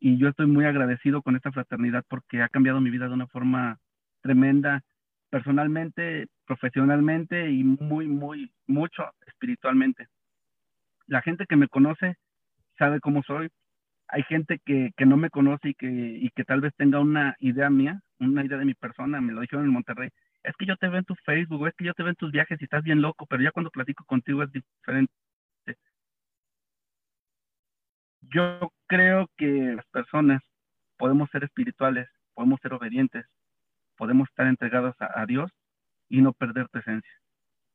y 0.00 0.18
yo 0.18 0.28
estoy 0.28 0.46
muy 0.46 0.64
agradecido 0.64 1.22
con 1.22 1.36
esta 1.36 1.52
fraternidad 1.52 2.04
porque 2.08 2.42
ha 2.42 2.48
cambiado 2.48 2.80
mi 2.80 2.90
vida 2.90 3.08
de 3.08 3.14
una 3.14 3.26
forma 3.26 3.78
tremenda, 4.22 4.82
personalmente, 5.30 6.26
profesionalmente 6.46 7.50
y 7.50 7.64
muy, 7.64 8.06
muy, 8.06 8.52
mucho 8.66 9.04
espiritualmente. 9.26 10.06
La 11.08 11.22
gente 11.22 11.46
que 11.46 11.56
me 11.56 11.68
conoce 11.68 12.16
sabe 12.78 13.00
cómo 13.00 13.22
soy. 13.24 13.48
Hay 14.08 14.22
gente 14.22 14.60
que, 14.64 14.90
que 14.96 15.06
no 15.06 15.16
me 15.16 15.30
conoce 15.30 15.70
y 15.70 15.74
que, 15.74 15.88
y 15.88 16.30
que 16.30 16.44
tal 16.44 16.60
vez 16.60 16.72
tenga 16.76 17.00
una 17.00 17.34
idea 17.40 17.68
mía, 17.70 18.00
una 18.20 18.44
idea 18.44 18.58
de 18.58 18.64
mi 18.64 18.74
persona, 18.74 19.20
me 19.20 19.32
lo 19.32 19.40
dijeron 19.40 19.64
en 19.66 19.72
Monterrey. 19.72 20.10
Es 20.44 20.54
que 20.56 20.66
yo 20.66 20.76
te 20.76 20.88
veo 20.88 20.98
en 21.00 21.04
tu 21.04 21.14
Facebook, 21.26 21.66
es 21.66 21.74
que 21.74 21.84
yo 21.84 21.94
te 21.94 22.02
veo 22.02 22.10
en 22.10 22.16
tus 22.16 22.30
viajes 22.30 22.60
y 22.60 22.64
estás 22.64 22.82
bien 22.84 23.02
loco, 23.02 23.26
pero 23.26 23.42
ya 23.42 23.50
cuando 23.50 23.70
platico 23.70 24.04
contigo 24.04 24.42
es 24.42 24.52
diferente. 24.52 25.12
Yo 28.22 28.72
creo 28.86 29.28
que 29.36 29.74
las 29.76 29.86
personas 29.86 30.42
podemos 30.98 31.30
ser 31.30 31.44
espirituales, 31.44 32.08
podemos 32.34 32.60
ser 32.60 32.74
obedientes, 32.74 33.24
podemos 33.96 34.28
estar 34.28 34.46
entregados 34.46 34.94
a, 35.00 35.24
Dios 35.26 35.50
y 36.08 36.20
no 36.20 36.32
perder 36.32 36.68
tu 36.68 36.78
esencia. 36.78 37.12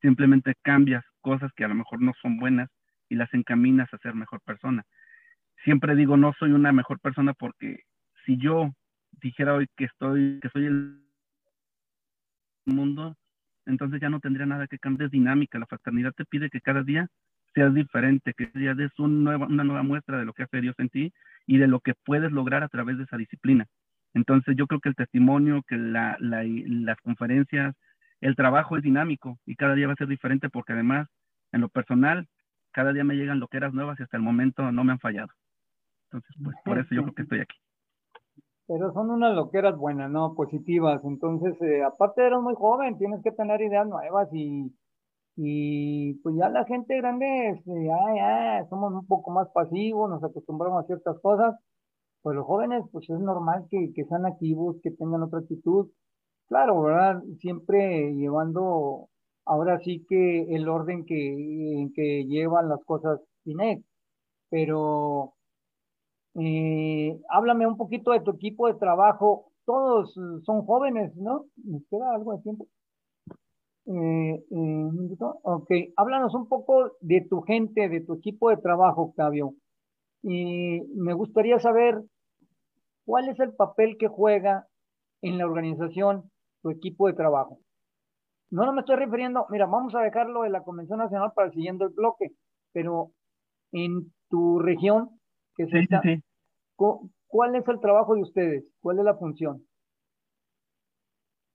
Simplemente 0.01 0.55
cambias 0.61 1.03
cosas 1.21 1.51
que 1.55 1.63
a 1.63 1.67
lo 1.67 1.75
mejor 1.75 2.01
no 2.01 2.13
son 2.21 2.37
buenas 2.37 2.69
y 3.13 3.15
las 3.15 3.34
encaminas 3.34 3.93
a 3.93 4.00
ser 4.00 4.15
mejor 4.15 4.41
persona. 4.41 4.84
Siempre 5.63 5.96
digo, 5.96 6.17
no 6.17 6.34
soy 6.39 6.51
una 6.51 6.72
mejor 6.74 7.00
persona 7.00 7.34
porque 7.34 7.84
si 8.25 8.38
yo 8.38 8.72
dijera 9.22 9.53
hoy 9.53 9.67
que 9.77 9.86
estoy, 9.86 10.39
que 10.41 10.50
soy 10.50 10.65
el 10.65 11.00
mundo, 12.65 13.15
entonces 13.65 14.01
ya 14.01 14.10
no 14.10 14.20
tendría 14.20 14.48
nada 14.48 14.67
que 14.67 14.79
cambiar. 14.79 15.12
dinámica. 15.12 15.60
La 15.60 15.67
fraternidad 15.67 16.13
te 16.13 16.25
pide 16.25 16.50
que 16.50 16.60
cada 16.60 16.82
día 16.82 17.08
seas 17.53 17.74
diferente, 17.74 18.34
que 18.34 18.50
ya 18.55 18.74
des 18.74 18.91
una 18.98 19.63
nueva 19.63 19.84
muestra 19.84 20.17
de 20.17 20.25
lo 20.25 20.34
que 20.34 20.43
hace 20.43 20.60
Dios 20.60 20.75
en 20.79 20.89
ti 20.89 21.13
y 21.46 21.58
de 21.60 21.67
lo 21.67 21.79
que 21.79 21.93
puedes 22.03 22.32
lograr 22.32 22.63
a 22.63 22.67
través 22.67 22.98
de 22.98 23.03
esa 23.03 23.17
disciplina. 23.17 23.67
Entonces 24.15 24.55
yo 24.58 24.65
creo 24.65 24.79
que 24.79 24.89
el 24.89 24.96
testimonio, 24.96 25.62
que 25.67 25.77
la, 25.77 26.17
las 26.20 26.98
conferencias, 27.01 27.75
el 28.22 28.36
trabajo 28.36 28.75
es 28.75 28.84
dinámico 28.84 29.38
y 29.46 29.55
cada 29.55 29.75
día 29.75 29.88
va 29.88 29.93
a 29.93 29.98
ser 29.98 30.08
diferente 30.08 30.50
porque 30.50 30.74
además, 30.74 31.08
en 31.51 31.62
lo 31.62 31.70
personal, 31.70 32.27
cada 32.74 32.92
día 32.92 33.03
me 33.03 33.15
llegan 33.15 33.39
loqueras 33.39 33.74
nuevas 33.74 34.00
y 34.00 34.03
hasta 34.03 34.18
el 34.18 34.24
momento 34.24 34.72
no 34.72 34.84
me 34.84 34.92
han 34.92 35.00
fallado. 35.00 35.30
Entonces, 36.06 36.36
pues 36.44 36.56
por 36.65 36.80
eso 36.80 36.94
yo 36.94 37.03
creo 37.03 37.15
que 37.15 37.22
estoy 37.22 37.39
aquí. 37.39 37.58
Pero 38.68 38.94
son 38.94 39.12
unas 39.12 39.36
loqueras 39.36 39.77
buenas, 39.77 40.10
¿no? 40.10 40.36
Positivas. 40.36 41.01
Entonces, 41.03 41.60
eh, 41.62 41.84
aparte 41.84 42.25
eres 42.25 42.39
muy 42.39 42.56
joven, 42.56 42.98
tienes 42.98 43.22
que 43.24 43.32
tener 43.32 43.62
ideas 43.62 43.88
nuevas 43.88 44.30
y, 44.32 44.74
y 45.36 46.13
pues 46.15 46.36
ya 46.36 46.50
la 46.50 46.65
gente 46.65 46.98
grande, 46.98 47.50
este, 47.50 47.86
ya, 47.86 47.98
ya, 48.15 48.65
somos 48.70 48.94
un 48.94 49.06
poco 49.06 49.32
más 49.32 49.50
pasivos, 49.50 50.10
nos 50.10 50.24
acostumbramos 50.24 50.84
a 50.84 50.88
ciertas 50.88 51.20
cosas. 51.20 51.56
Pues 52.22 52.36
los 52.36 52.46
jóvenes, 52.46 52.86
pues 52.92 53.10
es 53.10 53.20
normal 53.20 53.65
que, 53.70 53.92
que 53.94 54.06
sean 54.06 54.25
activos, 54.25 54.77
que 54.82 54.92
tengan 54.92 55.24
otra 55.24 55.39
actitud. 55.39 55.89
Claro, 56.48 56.82
¿verdad? 56.82 57.22
Siempre 57.39 58.13
llevando 58.13 59.10
ahora 59.45 59.79
sí 59.79 60.05
que 60.07 60.55
el 60.55 60.67
orden 60.69 61.05
que, 61.05 61.89
que 61.95 62.25
llevan 62.25 62.69
las 62.69 62.83
cosas 62.85 63.19
Kinect. 63.43 63.83
Pero 64.50 65.33
eh, 66.35 67.19
háblame 67.29 67.67
un 67.67 67.77
poquito 67.77 68.12
de 68.12 68.21
tu 68.21 68.31
equipo 68.31 68.67
de 68.67 68.75
trabajo. 68.75 69.51
Todos 69.65 70.13
son 70.13 70.65
jóvenes, 70.65 71.15
¿no? 71.15 71.45
¿Me 71.63 71.81
queda 71.89 72.13
algo 72.13 72.33
de 72.35 72.43
tiempo? 72.43 72.67
Eh, 73.85 74.43
eh, 74.50 75.17
ok, 75.43 75.71
háblanos 75.97 76.33
un 76.35 76.47
poco 76.47 76.91
de 77.01 77.21
tu 77.29 77.41
gente, 77.41 77.89
de 77.89 78.01
tu 78.01 78.13
equipo 78.15 78.50
de 78.50 78.57
trabajo, 78.57 79.03
Octavio. 79.03 79.55
Y 80.21 80.81
me 80.95 81.13
gustaría 81.13 81.59
saber 81.59 82.01
cuál 83.05 83.29
es 83.29 83.39
el 83.39 83.53
papel 83.53 83.97
que 83.97 84.07
juega 84.07 84.67
en 85.21 85.38
la 85.38 85.45
organización 85.45 86.31
tu 86.62 86.69
equipo 86.69 87.07
de 87.07 87.13
trabajo. 87.13 87.59
No, 88.53 88.67
no 88.67 88.74
me 88.74 88.81
estoy 88.81 88.98
refiriendo, 88.98 89.48
mira, 89.50 89.65
vamos 89.65 89.95
a 89.95 90.01
dejarlo 90.01 90.43
de 90.43 90.51
la 90.51 90.62
Convención 90.62 91.00
Nacional 91.00 91.31
para 91.33 91.48
el 91.48 91.55
siguiente 91.55 91.88
bloque, 91.88 92.33
pero 92.72 93.12
en 93.72 94.13
tu 94.29 94.60
región, 94.60 95.10
que 95.55 95.63
es 95.63 95.74
esta, 95.74 96.03
¿cuál 96.75 97.55
es 97.55 97.67
el 97.67 97.79
trabajo 97.79 98.13
de 98.13 98.22
ustedes? 98.22 98.63
¿Cuál 98.79 99.00
es 99.00 99.05
la 99.05 99.15
función? 99.15 99.65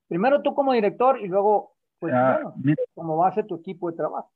Primero 0.09 0.43
tú 0.43 0.57
como 0.57 0.73
director 0.73 1.21
y 1.21 1.29
luego, 1.29 1.77
pues, 2.01 2.13
ah, 2.13 2.41
bueno, 2.57 2.75
como 2.95 3.17
base 3.17 3.45
tu 3.45 3.61
equipo 3.61 3.93
de 3.93 3.97
trabajo. 3.97 4.33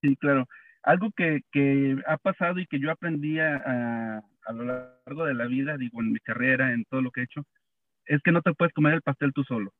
Sí, 0.00 0.14
claro. 0.14 0.46
Algo 0.84 1.10
que, 1.10 1.40
que 1.50 1.96
ha 2.06 2.18
pasado 2.18 2.60
y 2.60 2.66
que 2.68 2.78
yo 2.78 2.92
aprendí 2.92 3.40
a, 3.40 4.22
a, 4.46 4.52
lo 4.52 4.62
largo 4.62 5.24
de 5.24 5.34
la 5.34 5.46
vida, 5.46 5.76
digo, 5.76 6.00
en 6.00 6.12
mi 6.12 6.20
carrera, 6.20 6.72
en 6.72 6.84
todo 6.84 7.02
lo 7.02 7.10
que 7.10 7.22
he 7.22 7.24
hecho, 7.24 7.42
es 8.06 8.22
que 8.22 8.30
no 8.30 8.42
te 8.42 8.54
puedes 8.54 8.72
comer 8.72 8.94
el 8.94 9.02
pastel 9.02 9.32
tú 9.32 9.42
solo. 9.42 9.72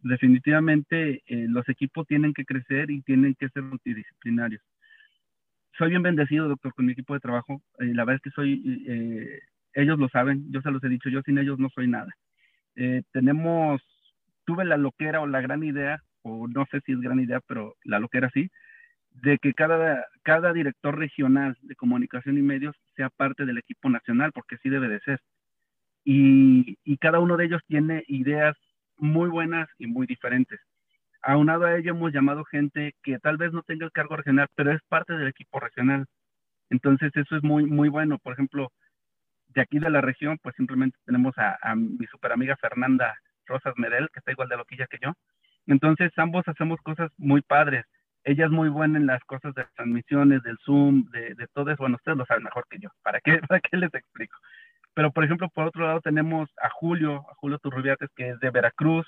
Definitivamente 0.00 1.22
eh, 1.26 1.46
los 1.48 1.68
equipos 1.68 2.06
tienen 2.06 2.32
que 2.34 2.44
crecer 2.44 2.90
y 2.90 3.02
tienen 3.02 3.34
que 3.38 3.48
ser 3.48 3.62
multidisciplinarios 3.62 4.62
soy 5.76 5.90
bien 5.90 6.02
bendecido, 6.02 6.48
doctor, 6.48 6.74
con 6.74 6.86
mi 6.86 6.92
equipo 6.92 7.14
de 7.14 7.20
trabajo. 7.20 7.62
Eh, 7.78 7.86
la 7.94 8.04
verdad 8.04 8.20
es 8.24 8.32
que 8.32 8.34
soy, 8.34 8.84
eh, 8.86 9.40
ellos 9.74 9.98
lo 9.98 10.08
saben, 10.08 10.50
yo 10.50 10.60
se 10.60 10.70
los 10.70 10.82
he 10.84 10.88
dicho, 10.88 11.08
yo 11.08 11.22
sin 11.22 11.38
ellos 11.38 11.58
no 11.58 11.68
soy 11.70 11.88
nada. 11.88 12.12
Eh, 12.76 13.02
tenemos, 13.12 13.82
tuve 14.44 14.64
la 14.64 14.76
loquera 14.76 15.20
o 15.20 15.26
la 15.26 15.40
gran 15.40 15.62
idea, 15.64 16.00
o 16.22 16.46
no 16.48 16.66
sé 16.70 16.80
si 16.86 16.92
es 16.92 17.00
gran 17.00 17.20
idea, 17.20 17.40
pero 17.46 17.74
la 17.84 17.98
loquera 17.98 18.30
sí, 18.32 18.50
de 19.10 19.38
que 19.38 19.54
cada, 19.54 20.06
cada 20.22 20.52
director 20.52 20.98
regional 20.98 21.56
de 21.62 21.76
comunicación 21.76 22.38
y 22.38 22.42
medios 22.42 22.76
sea 22.96 23.10
parte 23.10 23.44
del 23.44 23.58
equipo 23.58 23.88
nacional, 23.90 24.32
porque 24.32 24.56
así 24.56 24.68
debe 24.68 24.88
de 24.88 25.00
ser. 25.00 25.20
Y, 26.04 26.78
y 26.84 26.98
cada 26.98 27.18
uno 27.20 27.36
de 27.36 27.46
ellos 27.46 27.62
tiene 27.66 28.04
ideas 28.08 28.56
muy 28.98 29.28
buenas 29.28 29.68
y 29.78 29.86
muy 29.86 30.06
diferentes 30.06 30.60
aunado 31.24 31.64
a 31.64 31.76
ello 31.76 31.90
hemos 31.90 32.12
llamado 32.12 32.44
gente 32.44 32.94
que 33.02 33.18
tal 33.18 33.36
vez 33.36 33.52
no 33.52 33.62
tenga 33.62 33.86
el 33.86 33.92
cargo 33.92 34.16
regional, 34.16 34.48
pero 34.54 34.72
es 34.72 34.82
parte 34.88 35.14
del 35.14 35.28
equipo 35.28 35.58
regional. 35.58 36.06
Entonces 36.70 37.12
eso 37.14 37.36
es 37.36 37.42
muy, 37.42 37.64
muy 37.64 37.88
bueno. 37.88 38.18
Por 38.18 38.34
ejemplo, 38.34 38.70
de 39.48 39.62
aquí 39.62 39.78
de 39.78 39.90
la 39.90 40.00
región, 40.00 40.38
pues 40.42 40.54
simplemente 40.56 40.98
tenemos 41.04 41.34
a, 41.38 41.74
mi 41.74 42.06
super 42.06 42.32
amiga 42.32 42.56
Fernanda 42.56 43.14
Rosas 43.46 43.74
Medel, 43.76 44.08
que 44.12 44.20
está 44.20 44.32
igual 44.32 44.48
de 44.48 44.56
loquilla 44.56 44.86
que 44.86 44.98
yo. 45.02 45.12
Entonces 45.66 46.12
ambos 46.16 46.46
hacemos 46.46 46.80
cosas 46.82 47.10
muy 47.16 47.40
padres. 47.42 47.84
Ella 48.24 48.46
es 48.46 48.50
muy 48.50 48.68
buena 48.68 48.98
en 48.98 49.06
las 49.06 49.22
cosas 49.24 49.54
de 49.54 49.64
transmisiones, 49.76 50.42
del 50.42 50.58
Zoom, 50.64 51.10
de, 51.10 51.34
de 51.34 51.46
todo 51.52 51.70
eso. 51.70 51.82
Bueno, 51.82 51.96
ustedes 51.96 52.18
lo 52.18 52.26
saben 52.26 52.44
mejor 52.44 52.66
que 52.70 52.78
yo. 52.78 52.90
¿Para 53.02 53.20
qué, 53.20 53.38
¿Para 53.48 53.60
qué 53.60 53.76
les 53.76 53.92
explico? 53.94 54.36
Pero, 54.94 55.12
por 55.12 55.24
ejemplo, 55.24 55.48
por 55.48 55.66
otro 55.66 55.86
lado 55.86 56.00
tenemos 56.00 56.48
a 56.62 56.70
Julio, 56.70 57.26
a 57.30 57.34
Julio 57.34 57.58
Turrubiates, 57.58 58.10
que 58.14 58.30
es 58.30 58.40
de 58.40 58.50
Veracruz, 58.50 59.06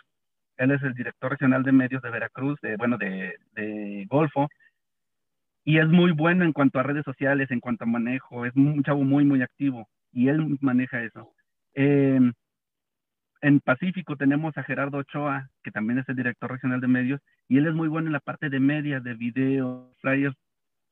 él 0.57 0.71
es 0.71 0.83
el 0.83 0.95
director 0.95 1.31
regional 1.31 1.63
de 1.63 1.73
medios 1.73 2.03
de 2.03 2.11
Veracruz, 2.11 2.59
de, 2.61 2.77
bueno, 2.77 2.97
de, 2.99 4.07
Golfo. 4.09 4.49
Y 5.65 5.79
es 5.79 5.89
muy 5.89 6.13
bueno 6.13 6.45
en 6.45 6.53
cuanto 6.53 6.79
a 6.79 6.83
redes 6.83 7.05
sociales, 7.05 7.51
en 7.51 7.61
cuanto 7.61 7.85
a 7.85 7.89
manejo. 7.89 8.47
Es 8.47 8.55
un 8.57 8.83
chavo 8.83 9.05
muy, 9.05 9.25
muy 9.25 9.43
activo. 9.43 9.89
Y 10.13 10.29
él 10.29 10.57
maneja 10.61 11.03
eso. 11.03 11.33
Em, 11.75 12.33
en 13.43 13.61
Pacífico 13.61 14.17
tenemos 14.17 14.57
a 14.57 14.63
Gerardo 14.63 14.99
Ochoa, 14.99 15.51
que 15.63 15.71
también 15.71 15.99
es 15.99 16.09
el 16.09 16.17
director 16.17 16.51
regional 16.51 16.81
de 16.81 16.89
medios, 16.89 17.21
y 17.49 17.59
él 17.59 17.67
es 17.67 17.75
muy 17.75 17.89
bueno 17.89 18.09
en 18.09 18.13
la 18.15 18.21
parte 18.21 18.49
de 18.49 18.61
media, 18.61 19.01
de 19.01 19.15
video, 19.15 19.93
flyers, 20.01 20.37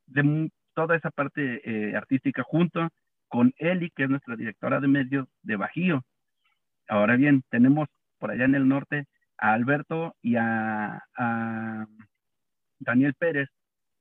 de 0.07 0.51
toda 0.75 0.97
esa 0.97 1.11
parte 1.11 1.63
eh, 1.65 1.97
artística, 1.97 2.43
junto 2.43 2.91
con 3.35 3.53
Eli, 3.57 3.91
que 3.91 4.05
es 4.05 4.09
nuestra 4.09 4.37
directora 4.37 4.79
de 4.79 4.87
medios 4.87 5.27
de 5.43 5.57
Bajío. 5.57 6.05
Ahora 6.87 7.17
bien, 7.17 7.43
tenemos 7.51 7.89
por 8.21 8.31
allá 8.31 8.45
en 8.45 8.55
el 8.55 8.69
norte 8.69 9.07
a 9.39 9.55
Alberto 9.55 10.15
y 10.23 10.37
a, 10.37 11.03
Daniel 12.79 13.15
Pérez, 13.19 13.49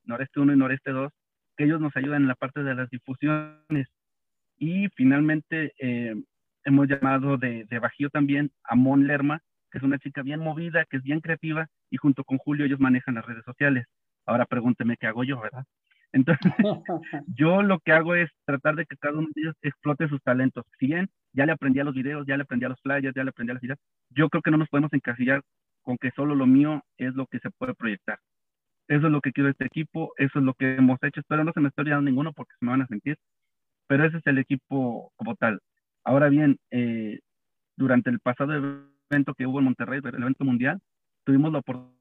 Noreste 0.04 0.38
1 0.38 0.52
y 0.52 0.56
Noreste 0.56 0.92
2, 0.92 1.12
que 1.56 1.64
ellos 1.64 1.80
nos 1.80 1.96
ayudan 1.96 2.22
en 2.22 2.28
la 2.28 2.36
parte 2.36 2.62
de 2.62 2.76
las 2.76 2.88
difusiones. 2.90 3.88
Y 4.56 4.86
finalmente 4.90 5.72
eh, 5.80 6.14
hemos 6.64 6.86
llamado 6.86 7.36
de, 7.36 7.64
de, 7.64 7.78
Bajío 7.80 8.10
también 8.10 8.52
a 8.62 8.76
Mon 8.76 9.08
Lerma, 9.08 9.40
que 9.72 9.78
es 9.78 9.84
una 9.84 9.98
chica 9.98 10.22
bien 10.22 10.38
movida, 10.38 10.84
que 10.84 10.98
es 10.98 11.02
bien 11.02 11.18
creativa, 11.18 11.66
y 11.90 11.96
junto 11.96 12.22
con 12.22 12.38
Julio 12.38 12.66
ellos 12.66 12.78
manejan 12.78 13.16
las 13.16 13.26
redes 13.26 13.44
sociales. 13.44 13.84
Ahora 14.26 14.46
pregúnteme 14.46 14.96
qué 14.96 15.08
hago 15.08 15.24
yo, 15.24 15.40
¿verdad? 15.40 15.64
Entonces, 16.14 16.52
yo 17.26 17.62
lo 17.62 17.80
que 17.80 17.90
hago 17.90 18.14
es 18.14 18.30
tratar 18.44 18.76
de 18.76 18.86
que 18.86 18.96
cada 18.96 19.18
uno 19.18 19.28
de 19.34 19.42
ellos 19.42 19.56
explote 19.62 20.08
sus 20.08 20.22
talentos. 20.22 20.64
Si 20.78 20.86
bien 20.86 21.10
ya 21.32 21.44
le 21.44 21.50
aprendí 21.52 21.80
a 21.80 21.84
los 21.84 21.92
videos, 21.92 22.24
ya 22.26 22.36
le 22.36 22.44
aprendí 22.44 22.64
a 22.64 22.68
los 22.68 22.80
flyers, 22.80 23.12
ya 23.14 23.24
le 23.24 23.30
aprendí 23.30 23.50
a 23.50 23.54
las 23.54 23.64
ideas, 23.64 23.78
yo 24.10 24.28
creo 24.28 24.40
que 24.40 24.52
no 24.52 24.56
nos 24.56 24.68
podemos 24.68 24.92
encasillar 24.92 25.42
con 25.82 25.98
que 25.98 26.12
solo 26.12 26.36
lo 26.36 26.46
mío 26.46 26.84
es 26.98 27.14
lo 27.14 27.26
que 27.26 27.40
se 27.40 27.50
puede 27.50 27.74
proyectar. 27.74 28.20
Eso 28.86 29.06
es 29.06 29.12
lo 29.12 29.20
que 29.20 29.32
quiero 29.32 29.46
de 29.46 29.52
este 29.52 29.66
equipo, 29.66 30.12
eso 30.16 30.38
es 30.38 30.44
lo 30.44 30.54
que 30.54 30.76
hemos 30.76 31.02
hecho. 31.02 31.18
Espero 31.18 31.42
no 31.42 31.52
se 31.52 31.60
me 31.60 31.68
esté 31.68 31.80
olvidando 31.80 32.08
ninguno 32.08 32.32
porque 32.32 32.52
se 32.60 32.64
me 32.64 32.70
van 32.70 32.82
a 32.82 32.86
sentir, 32.86 33.18
pero 33.88 34.04
ese 34.06 34.18
es 34.18 34.26
el 34.26 34.38
equipo 34.38 35.12
como 35.16 35.34
tal. 35.34 35.60
Ahora 36.04 36.28
bien, 36.28 36.58
eh, 36.70 37.18
durante 37.76 38.10
el 38.10 38.20
pasado 38.20 38.52
evento 39.10 39.34
que 39.34 39.46
hubo 39.46 39.58
en 39.58 39.64
Monterrey, 39.64 40.00
el 40.04 40.22
evento 40.22 40.44
mundial, 40.44 40.80
tuvimos 41.24 41.50
la 41.52 41.58
oportunidad 41.58 41.96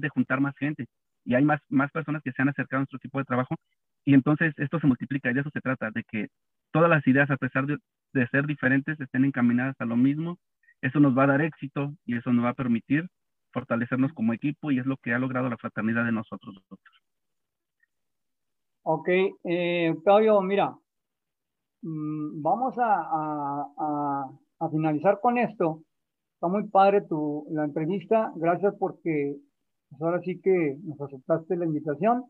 de 0.00 0.08
juntar 0.08 0.40
más 0.40 0.56
gente 0.56 0.86
y 1.28 1.34
hay 1.34 1.44
más, 1.44 1.60
más 1.68 1.90
personas 1.92 2.22
que 2.22 2.32
se 2.32 2.40
han 2.40 2.48
acercado 2.48 2.78
a 2.78 2.80
nuestro 2.80 2.96
equipo 2.96 3.18
de 3.18 3.26
trabajo 3.26 3.54
y 4.06 4.14
entonces 4.14 4.54
esto 4.56 4.80
se 4.80 4.86
multiplica 4.86 5.30
y 5.30 5.34
de 5.34 5.40
eso 5.42 5.50
se 5.52 5.60
trata, 5.60 5.90
de 5.90 6.02
que 6.04 6.28
todas 6.72 6.88
las 6.88 7.06
ideas, 7.06 7.30
a 7.30 7.36
pesar 7.36 7.66
de, 7.66 7.78
ser 8.30 8.46
diferentes, 8.46 8.98
estén 8.98 9.26
encaminadas 9.26 9.76
a 9.78 9.84
lo 9.84 9.96
mismo. 9.96 10.38
Eso 10.80 10.98
nos 11.00 11.16
va 11.16 11.24
a 11.24 11.26
dar 11.26 11.42
éxito 11.42 11.92
y 12.06 12.16
eso 12.16 12.32
nos 12.32 12.46
va 12.46 12.50
a 12.50 12.54
permitir 12.54 13.06
fortalecernos 13.52 14.14
como 14.14 14.32
equipo 14.32 14.70
y 14.70 14.78
es 14.78 14.86
lo 14.86 14.96
que 14.96 15.12
ha 15.12 15.18
logrado 15.18 15.50
la 15.50 15.58
fraternidad 15.58 16.06
de 16.06 16.12
nosotros, 16.12 16.54
doctor. 16.54 16.78
Ok, 18.84 19.08
eh, 19.44 19.92
Octavio, 19.94 20.40
mira, 20.40 20.74
mm, 21.82 22.40
vamos 22.40 22.74
a, 22.78 24.30
a, 24.58 24.70
finalizar 24.70 25.20
con 25.20 25.36
esto. 25.36 25.82
Está 26.32 26.48
muy 26.48 26.66
padre 26.68 27.02
tu, 27.02 27.46
la 27.50 27.64
entrevista. 27.64 28.32
Gracias 28.36 28.74
porque 28.78 29.36
pues 29.88 30.02
ahora 30.02 30.20
sí 30.22 30.40
que 30.40 30.76
nos 30.84 31.00
aceptaste 31.00 31.56
la 31.56 31.64
invitación. 31.64 32.24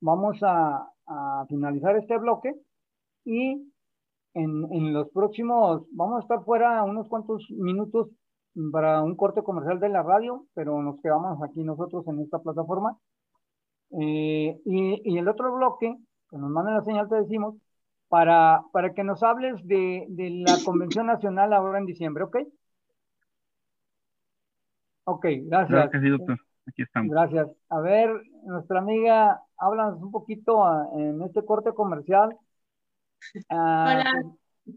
Vamos 0.00 0.38
a, 0.42 0.90
finalizar 1.48 1.96
este 1.96 2.18
bloque 2.18 2.52
y 3.24 3.72
en, 4.34 4.66
en, 4.72 4.92
los 4.92 5.08
próximos, 5.10 5.86
vamos 5.92 6.18
a 6.18 6.22
estar 6.22 6.44
fuera 6.44 6.82
unos 6.82 7.08
cuantos 7.08 7.46
minutos 7.50 8.08
para 8.72 9.02
un 9.02 9.14
corte 9.14 9.44
comercial 9.44 9.78
de 9.78 9.88
la 9.88 10.02
radio, 10.02 10.46
pero 10.54 10.82
nos 10.82 11.00
quedamos 11.00 11.40
aquí 11.44 11.62
nosotros 11.62 12.06
en 12.08 12.20
esta 12.22 12.40
plataforma. 12.40 12.98
Eh, 13.92 14.60
y, 14.64 15.16
el 15.16 15.28
otro 15.28 15.54
bloque, 15.54 15.96
que 16.28 16.38
nos 16.38 16.50
manda 16.50 16.72
la 16.72 16.82
señal, 16.82 17.08
te 17.08 17.16
decimos, 17.16 17.54
para, 18.08 18.64
para 18.72 18.92
que 18.92 19.04
nos 19.04 19.22
hables 19.22 19.64
de, 19.66 20.06
de 20.08 20.30
la 20.30 20.56
Convención 20.64 21.06
Nacional 21.06 21.52
ahora 21.52 21.78
en 21.78 21.86
diciembre, 21.86 22.24
¿ok? 22.24 22.38
Ok, 25.04 25.26
gracias. 25.44 25.90
Gracias, 25.90 26.02
doctor 26.02 26.45
aquí 26.66 26.82
estamos. 26.82 27.10
Gracias. 27.10 27.48
A 27.68 27.80
ver, 27.80 28.10
nuestra 28.44 28.80
amiga, 28.80 29.40
háblanos 29.56 30.02
un 30.02 30.10
poquito 30.10 30.64
ah, 30.64 30.88
en 30.94 31.22
este 31.22 31.44
corte 31.44 31.72
comercial 31.72 32.36
Ah, 33.48 33.94
Hola. 33.94 34.12
Pues 34.62 34.76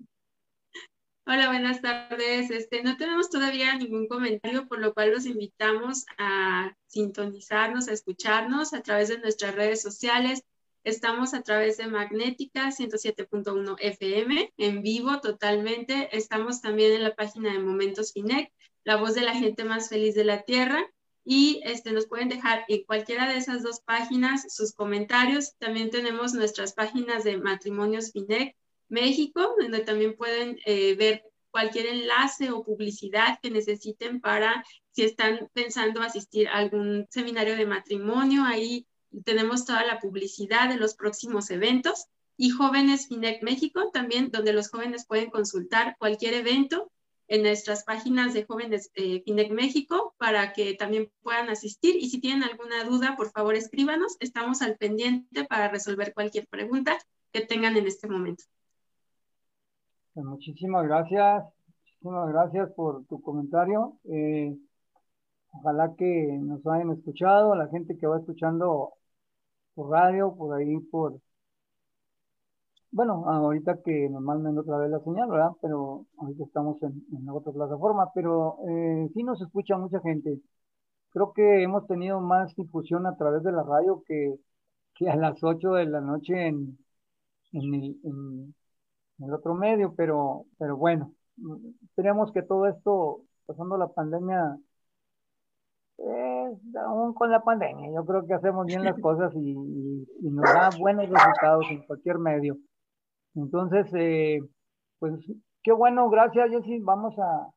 Hola, 1.25 1.47
buenas 1.49 1.81
tardes. 1.81 2.49
Este, 2.49 2.81
no 2.81 2.97
tenemos 2.97 3.29
todavía 3.29 3.75
ningún 3.75 4.07
comentario, 4.07 4.67
por 4.67 4.79
lo 4.79 4.93
cual 4.93 5.11
los 5.11 5.27
invitamos 5.27 6.05
a 6.17 6.73
sintonizarnos, 6.87 7.87
a 7.87 7.93
escucharnos 7.93 8.73
a 8.73 8.81
través 8.81 9.09
de 9.09 9.19
nuestras 9.19 9.53
redes 9.53 9.81
sociales. 9.81 10.43
Estamos 10.83 11.35
a 11.35 11.43
través 11.43 11.77
de 11.77 11.87
Magnética 11.87 12.71
107.1 12.71 13.75
FM, 13.79 14.53
en 14.57 14.81
vivo 14.81 15.19
totalmente. 15.19 16.15
Estamos 16.17 16.61
también 16.61 16.93
en 16.93 17.03
la 17.03 17.13
página 17.13 17.53
de 17.53 17.59
Momentos 17.59 18.13
Finec, 18.13 18.51
la 18.83 18.95
voz 18.95 19.13
de 19.13 19.21
la 19.21 19.35
gente 19.35 19.65
más 19.65 19.89
feliz 19.89 20.15
de 20.15 20.23
la 20.23 20.41
Tierra 20.41 20.83
y 21.31 21.61
este, 21.63 21.91
nos 21.91 22.07
pueden 22.07 22.27
dejar 22.27 22.65
en 22.69 22.83
cualquiera 22.85 23.29
de 23.29 23.37
esas 23.37 23.61
dos 23.61 23.81
páginas 23.81 24.51
sus 24.51 24.73
comentarios. 24.73 25.53
También 25.59 25.91
tenemos 25.91 26.33
nuestras 26.33 26.73
páginas 26.73 27.23
de 27.23 27.37
Matrimonios 27.37 28.11
FINEC 28.11 28.55
México, 28.87 29.53
donde 29.59 29.81
también 29.81 30.15
pueden 30.15 30.57
eh, 30.65 30.95
ver 30.95 31.21
cualquier 31.51 31.85
enlace 31.85 32.49
o 32.49 32.63
publicidad 32.63 33.37
que 33.43 33.51
necesiten 33.51 34.21
para 34.21 34.65
si 34.89 35.03
están 35.03 35.51
pensando 35.53 36.01
asistir 36.01 36.47
a 36.47 36.57
algún 36.57 37.05
seminario 37.11 37.55
de 37.55 37.67
matrimonio. 37.67 38.41
Ahí 38.43 38.87
tenemos 39.23 39.65
toda 39.65 39.85
la 39.85 39.99
publicidad 39.99 40.67
de 40.67 40.77
los 40.77 40.95
próximos 40.95 41.51
eventos. 41.51 42.07
Y 42.37 42.49
Jóvenes 42.49 43.07
FINEC 43.07 43.43
México 43.43 43.91
también, 43.93 44.31
donde 44.31 44.51
los 44.51 44.71
jóvenes 44.71 45.05
pueden 45.05 45.29
consultar 45.29 45.95
cualquier 45.99 46.33
evento 46.33 46.91
en 47.29 47.43
nuestras 47.43 47.83
páginas 47.83 48.33
de 48.33 48.43
Jóvenes 48.43 48.91
eh, 48.95 49.21
FINEC 49.23 49.51
México 49.51 50.15
para 50.17 50.51
que 50.51 50.73
también 50.73 51.11
puedan 51.21 51.49
asistir. 51.49 51.95
Y 51.95 52.09
si 52.09 52.19
tienen 52.19 52.43
alguna 52.43 52.83
duda, 52.83 53.15
por 53.15 53.29
favor 53.29 53.55
escríbanos. 53.55 54.17
Estamos 54.19 54.63
al 54.63 54.77
pendiente 54.77 55.45
para 55.45 55.69
resolver 55.69 56.13
cualquier 56.13 56.47
pregunta 56.47 56.97
que 57.31 57.41
tengan 57.41 57.77
en 57.77 57.85
este 57.85 58.07
momento. 58.07 58.43
Pues 60.13 60.25
muchísimas 60.25 60.85
gracias. 60.87 61.45
Muchísimas 61.85 62.29
gracias 62.29 62.71
por 62.71 63.05
tu 63.05 63.21
comentario. 63.21 63.99
Eh, 64.05 64.57
ojalá 65.51 65.93
que 65.95 66.37
nos 66.41 66.65
hayan 66.65 66.91
escuchado, 66.91 67.55
la 67.55 67.67
gente 67.67 67.95
que 67.95 68.07
va 68.07 68.17
escuchando 68.17 68.93
por 69.75 69.91
radio, 69.91 70.33
por 70.35 70.57
ahí, 70.57 70.79
por 70.79 71.19
bueno, 72.91 73.25
ahorita 73.27 73.81
que 73.83 74.09
nos 74.09 74.21
mandan 74.21 74.57
otra 74.57 74.77
vez 74.77 74.89
la 74.89 74.99
señal, 75.01 75.29
¿verdad? 75.29 75.51
Pero 75.61 76.05
ahorita 76.17 76.43
estamos 76.43 76.81
en, 76.83 77.29
otra 77.29 77.51
plataforma, 77.51 78.11
pero 78.13 78.57
eh, 78.67 79.09
sí 79.13 79.23
nos 79.23 79.41
escucha 79.41 79.77
mucha 79.77 79.99
gente. 80.01 80.39
Creo 81.11 81.33
que 81.33 81.63
hemos 81.63 81.87
tenido 81.87 82.21
más 82.21 82.55
difusión 82.55 83.07
a 83.07 83.15
través 83.17 83.43
de 83.43 83.51
la 83.51 83.63
radio 83.63 84.03
que, 84.07 84.35
que 84.95 85.09
a 85.09 85.15
las 85.15 85.43
8 85.43 85.73
de 85.73 85.85
la 85.87 86.01
noche 86.01 86.47
en, 86.47 86.77
en, 87.53 87.73
el, 87.75 87.97
en, 88.03 88.55
el 89.19 89.33
otro 89.33 89.55
medio, 89.55 89.93
pero, 89.95 90.45
pero 90.57 90.77
bueno, 90.77 91.13
esperemos 91.83 92.31
que 92.33 92.43
todo 92.43 92.67
esto, 92.67 93.23
pasando 93.45 93.77
la 93.77 93.87
pandemia, 93.89 94.57
aún 96.85 97.13
con 97.13 97.31
la 97.31 97.43
pandemia, 97.43 97.91
yo 97.93 98.05
creo 98.05 98.25
que 98.25 98.33
hacemos 98.33 98.65
bien 98.65 98.83
las 98.83 98.99
cosas 99.01 99.33
y, 99.35 99.51
y 100.21 100.29
nos 100.29 100.45
da 100.45 100.69
buenos 100.79 101.09
resultados 101.09 101.65
en 101.69 101.85
cualquier 101.85 102.19
medio. 102.19 102.57
Entonces, 103.43 103.87
eh, 103.93 104.39
pues 104.99 105.13
qué 105.63 105.71
bueno, 105.71 106.09
gracias 106.09 106.49
Jessy. 106.49 106.79
Vamos 106.79 107.17
a, 107.17 107.49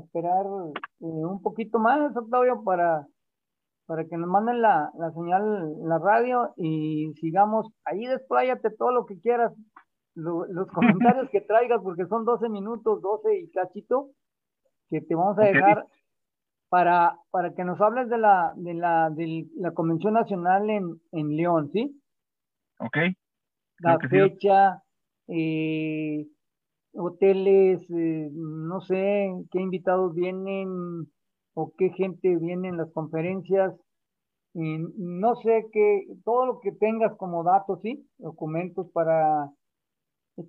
esperar 0.00 0.44
eh, 0.44 0.74
un 1.00 1.40
poquito 1.40 1.78
más, 1.78 2.14
Octavio, 2.14 2.62
para, 2.62 3.06
para 3.86 4.04
que 4.04 4.18
nos 4.18 4.28
manden 4.28 4.60
la, 4.60 4.90
la 4.98 5.10
señal, 5.12 5.88
la 5.88 5.98
radio 5.98 6.52
y 6.56 7.12
sigamos. 7.20 7.72
Ahí 7.84 8.06
despláyate 8.06 8.70
todo 8.76 8.92
lo 8.92 9.06
que 9.06 9.18
quieras, 9.18 9.52
los 10.14 10.68
comentarios 10.68 11.28
que 11.32 11.40
traigas, 11.40 11.80
porque 11.82 12.06
son 12.06 12.24
12 12.24 12.48
minutos, 12.50 13.00
12 13.00 13.38
y 13.38 13.50
cachito, 13.50 14.10
que 14.90 15.00
te 15.00 15.14
vamos 15.14 15.38
a 15.38 15.42
dejar 15.42 15.86
para, 16.68 17.16
para 17.30 17.54
que 17.54 17.64
nos 17.64 17.80
hables 17.80 18.10
de 18.10 18.18
la, 18.18 18.52
de 18.56 18.74
la, 18.74 19.08
de 19.10 19.46
la 19.56 19.72
Convención 19.72 20.12
Nacional 20.12 20.68
en, 20.68 21.00
en 21.12 21.36
León, 21.36 21.70
¿sí? 21.72 21.98
Ok. 22.78 22.96
La 23.80 23.98
fecha, 23.98 24.82
eh, 25.28 26.26
hoteles, 26.94 27.80
eh, 27.90 28.30
no 28.32 28.80
sé 28.80 29.32
qué 29.50 29.60
invitados 29.60 30.14
vienen 30.14 31.10
o 31.54 31.72
qué 31.76 31.90
gente 31.90 32.36
viene 32.36 32.68
en 32.68 32.76
las 32.76 32.90
conferencias. 32.92 33.74
no 34.54 35.36
sé 35.36 35.66
qué, 35.72 36.06
todo 36.24 36.46
lo 36.46 36.60
que 36.60 36.72
tengas 36.72 37.14
como 37.16 37.44
datos, 37.44 37.80
¿sí? 37.82 38.04
Documentos 38.18 38.90
para 38.92 39.52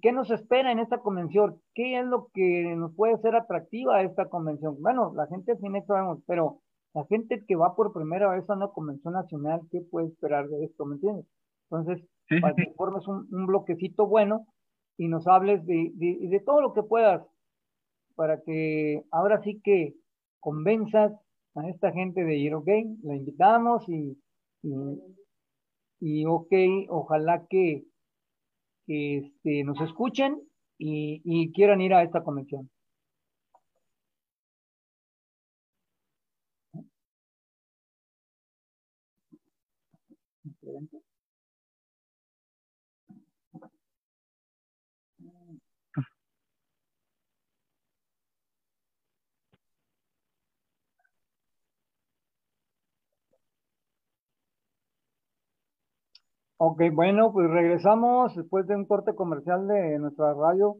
¿Qué 0.02 0.12
nos 0.12 0.30
espera 0.30 0.72
en 0.72 0.80
esta 0.80 1.00
convención? 1.00 1.60
¿Qué 1.74 2.00
es 2.00 2.06
lo 2.06 2.30
que 2.34 2.76
nos 2.76 2.94
puede 2.96 3.18
ser 3.18 3.36
atractiva 3.36 3.98
a 3.98 4.04
esta 4.04 4.30
convención? 4.30 4.80
Bueno, 4.82 5.12
la 5.16 5.26
gente 5.28 5.56
tiene 5.56 5.84
sabemos, 5.86 6.20
pero 6.28 6.60
la 6.94 7.06
gente 7.06 7.44
que 7.48 7.56
va 7.56 7.76
por 7.76 7.92
primera 7.92 8.30
vez 8.30 8.48
a 8.50 8.54
una 8.54 8.68
convención 8.68 9.14
nacional, 9.14 9.62
¿qué 9.72 9.82
puede 9.90 10.08
esperar 10.08 10.48
de 10.48 10.66
esto? 10.66 10.86
¿Me 10.86 10.96
entiendes? 10.96 11.26
Entonces, 11.72 12.08
para 12.40 12.54
que 12.54 12.72
formes 12.76 13.08
un, 13.08 13.28
un, 13.32 13.48
bloquecito 13.48 14.06
bueno 14.06 14.46
y 15.00 15.08
nos 15.08 15.26
hables 15.28 15.66
de, 15.66 15.92
de, 15.96 16.40
todo 16.42 16.62
lo 16.62 16.74
que 16.74 16.84
puedas 16.84 17.26
para 18.16 18.42
que 18.42 19.02
ahora 19.12 19.42
sí 19.42 19.62
que 19.64 19.96
convenzas 20.42 21.14
a 21.56 21.70
esta 21.70 21.94
gente 21.94 22.26
de 22.26 22.36
ir, 22.36 22.54
ok, 22.54 22.68
la 23.04 23.16
invitamos 23.16 23.88
y, 23.88 24.22
y, 26.02 26.26
ok, 26.26 26.54
ojalá 26.90 27.48
que, 27.50 27.86
este, 28.88 29.64
nos 29.64 29.80
escuchen 29.80 30.42
y, 30.78 31.22
y 31.24 31.54
quieran 31.54 31.80
ir 31.80 31.94
a 31.94 32.04
esta 32.04 32.22
convención. 32.22 32.70
Ok, 56.62 56.82
bueno, 56.92 57.32
pues 57.32 57.50
regresamos 57.50 58.36
después 58.36 58.68
de 58.68 58.76
un 58.76 58.84
corte 58.84 59.16
comercial 59.16 59.66
de 59.66 59.98
nuestra 59.98 60.34
radio 60.34 60.76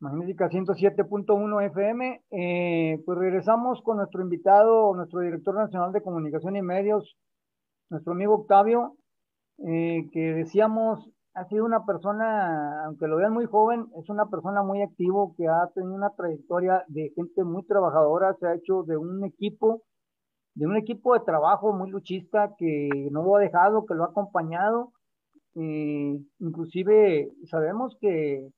Magnífica 0.00 0.48
107.1 0.48 1.66
FM. 1.66 2.22
Eh, 2.30 3.02
pues 3.04 3.18
regresamos 3.18 3.82
con 3.82 3.98
nuestro 3.98 4.22
invitado, 4.22 4.94
nuestro 4.94 5.20
director 5.20 5.54
nacional 5.54 5.92
de 5.92 6.00
comunicación 6.00 6.56
y 6.56 6.62
medios, 6.62 7.18
nuestro 7.90 8.14
amigo 8.14 8.36
Octavio, 8.36 8.96
eh, 9.58 10.08
que 10.10 10.32
decíamos, 10.32 11.06
ha 11.34 11.44
sido 11.48 11.66
una 11.66 11.84
persona, 11.84 12.86
aunque 12.86 13.08
lo 13.08 13.16
vean 13.16 13.34
muy 13.34 13.44
joven, 13.44 13.88
es 14.02 14.08
una 14.08 14.30
persona 14.30 14.62
muy 14.62 14.80
activo, 14.80 15.34
que 15.36 15.48
ha 15.48 15.68
tenido 15.74 15.96
una 15.96 16.14
trayectoria 16.16 16.82
de 16.88 17.12
gente 17.14 17.44
muy 17.44 17.62
trabajadora, 17.64 18.34
se 18.40 18.46
ha 18.46 18.54
hecho 18.54 18.84
de 18.84 18.96
un 18.96 19.22
equipo 19.26 19.82
de 20.58 20.66
un 20.66 20.76
equipo 20.76 21.14
de 21.14 21.20
trabajo 21.20 21.72
muy 21.72 21.88
luchista 21.88 22.52
que 22.58 22.88
no 23.12 23.22
lo 23.22 23.36
ha 23.36 23.40
dejado, 23.40 23.86
que 23.86 23.94
lo 23.94 24.02
ha 24.02 24.08
acompañado. 24.08 24.92
Eh, 25.54 26.18
inclusive 26.40 27.30
sabemos 27.44 27.96
que, 28.00 28.50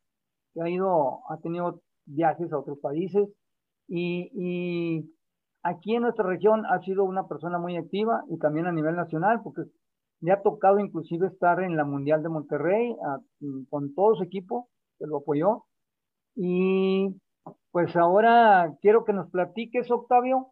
ha 0.59 0.69
ido, 0.71 1.21
ha 1.29 1.37
tenido 1.43 1.83
viajes 2.07 2.51
a 2.53 2.59
otros 2.59 2.79
países 2.79 3.29
y, 3.87 4.31
y, 4.35 5.15
aquí 5.63 5.95
en 5.95 6.03
nuestra 6.03 6.25
región 6.25 6.65
ha 6.65 6.81
sido 6.81 7.05
una 7.05 7.29
persona 7.29 7.59
muy 7.59 7.77
activa 7.77 8.25
y 8.31 8.39
también 8.39 8.67
a 8.67 8.73
nivel 8.73 8.97
nacional 8.97 9.43
porque 9.45 9.65
le 10.21 10.33
ha 10.33 10.41
tocado 10.43 10.79
inclusive 10.79 11.27
estar 11.27 11.63
en 11.63 11.77
la 11.77 11.85
Mundial 11.85 12.23
de 12.23 12.31
Monterrey 12.31 12.97
con 13.69 13.95
todo 13.95 14.15
su 14.15 14.23
equipo 14.23 14.71
que 14.99 15.07
lo 15.07 15.19
apoyó 15.19 15.65
y 16.35 17.15
pues 17.73 17.95
ahora 17.95 18.75
quiero 18.81 19.05
que 19.05 19.13
nos 19.13 19.31
platiques 19.31 19.91
Octavio 19.91 20.49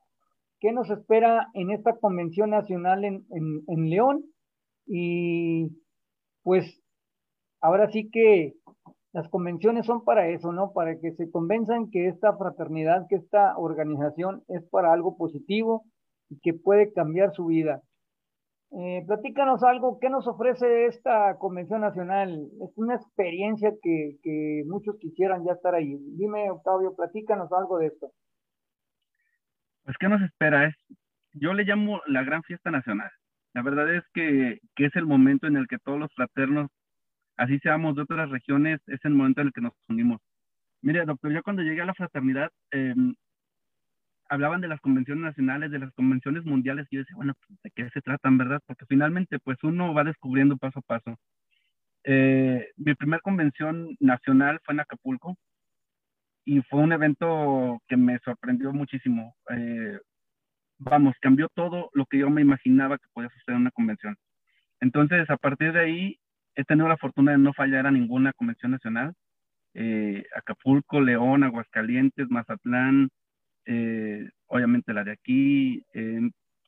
qué 0.60 0.72
nos 0.72 0.90
espera 0.90 1.48
en 1.54 1.70
esta 1.70 1.96
convención 1.96 2.50
nacional 2.50 3.04
en, 3.04 3.90
León. 3.90 4.24
Y 4.86 5.68
pues 6.42 6.80
ahora 7.60 7.90
sí 7.90 8.10
que 8.10 8.54
las 9.12 9.28
convenciones 9.28 9.86
son 9.86 10.04
para 10.04 10.28
eso, 10.28 10.52
¿no? 10.52 10.72
Para 10.72 10.98
que 10.98 11.12
se 11.12 11.30
convenzan 11.30 11.90
que 11.90 12.08
esta 12.08 12.36
fraternidad, 12.36 13.06
que 13.08 13.16
esta 13.16 13.56
organización 13.56 14.44
es 14.48 14.64
para 14.70 14.92
algo 14.92 15.16
positivo 15.16 15.84
y 16.28 16.38
que 16.40 16.54
puede 16.54 16.92
cambiar 16.92 17.32
su 17.32 17.46
vida. 17.46 17.82
Eh, 18.70 19.02
platícanos 19.06 19.62
algo, 19.62 19.98
¿qué 19.98 20.10
nos 20.10 20.26
ofrece 20.26 20.86
esta 20.86 21.38
convención 21.38 21.80
nacional? 21.80 22.50
Es 22.62 22.76
una 22.76 22.96
experiencia 22.96 23.72
que 23.82 24.62
muchos 24.66 24.96
quisieran 24.98 25.44
ya 25.44 25.52
estar 25.52 25.74
ahí. 25.74 25.96
Dime, 26.16 26.50
Octavio, 26.50 26.94
platícanos 26.94 27.50
algo 27.52 27.78
de 27.78 27.86
esto. 27.86 28.12
Pues, 29.88 29.96
¿qué 29.96 30.08
nos 30.10 30.20
espera? 30.20 30.66
Es, 30.66 30.74
yo 31.32 31.54
le 31.54 31.64
llamo 31.64 32.02
la 32.06 32.22
gran 32.22 32.42
fiesta 32.42 32.70
nacional. 32.70 33.10
La 33.54 33.62
verdad 33.62 33.90
es 33.94 34.04
que, 34.12 34.58
que, 34.76 34.84
es 34.84 34.94
el 34.96 35.06
momento 35.06 35.46
en 35.46 35.56
el 35.56 35.66
que 35.66 35.78
todos 35.78 35.98
los 35.98 36.12
fraternos 36.14 36.68
así 37.38 37.58
seamos 37.60 37.96
de 37.96 38.02
otras 38.02 38.28
regiones, 38.28 38.80
es 38.86 39.00
el 39.04 39.14
momento 39.14 39.40
en 39.40 39.46
el 39.46 39.52
que 39.54 39.62
nos 39.62 39.72
unimos. 39.88 40.20
Mire, 40.82 41.06
doctor, 41.06 41.32
yo 41.32 41.42
cuando 41.42 41.62
llegué 41.62 41.80
a 41.80 41.86
la 41.86 41.94
fraternidad, 41.94 42.50
em, 42.70 43.14
hablaban 44.28 44.60
de 44.60 44.68
las 44.68 44.80
convenciones 44.80 45.24
nacionales, 45.24 45.70
de 45.70 45.78
las 45.78 45.92
convenciones 45.94 46.44
mundiales, 46.44 46.86
y 46.90 46.96
yo 46.96 47.00
decía, 47.00 47.16
bueno, 47.16 47.32
pues, 47.46 47.58
¿de 47.62 47.70
qué 47.70 47.88
se 47.88 48.02
tratan, 48.02 48.36
verdad? 48.36 48.60
Porque 48.66 48.84
finalmente, 48.86 49.38
pues 49.38 49.56
uno 49.62 49.94
va 49.94 50.04
descubriendo 50.04 50.58
paso 50.58 50.80
a 50.80 50.82
paso. 50.82 51.18
Eh, 52.04 52.68
mi 52.76 52.94
primera 52.94 53.22
convención 53.22 53.96
nacional 54.00 54.60
fue 54.64 54.74
en 54.74 54.80
Acapulco 54.80 55.38
y 56.48 56.62
fue 56.62 56.80
un 56.80 56.92
evento 56.92 57.82
que 57.88 57.98
me 57.98 58.18
sorprendió 58.20 58.72
muchísimo. 58.72 59.36
Eh, 59.50 59.98
vamos, 60.78 61.14
cambió 61.20 61.50
todo 61.54 61.90
lo 61.92 62.06
que 62.06 62.16
yo 62.16 62.30
me 62.30 62.40
imaginaba 62.40 62.96
que 62.96 63.04
podía 63.12 63.28
suceder 63.28 63.56
en 63.56 63.62
una 63.62 63.70
convención. 63.70 64.16
Entonces, 64.80 65.28
a 65.28 65.36
partir 65.36 65.74
de 65.74 65.80
ahí, 65.80 66.20
he 66.54 66.64
tenido 66.64 66.88
la 66.88 66.96
fortuna 66.96 67.32
de 67.32 67.38
no 67.38 67.52
fallar 67.52 67.86
a 67.86 67.90
ninguna 67.90 68.32
convención 68.32 68.72
nacional. 68.72 69.12
Eh, 69.74 70.24
Acapulco, 70.34 71.02
León, 71.02 71.44
Aguascalientes, 71.44 72.30
Mazatlán, 72.30 73.10
eh, 73.66 74.30
obviamente 74.46 74.94
la 74.94 75.04
de 75.04 75.12
aquí, 75.12 75.84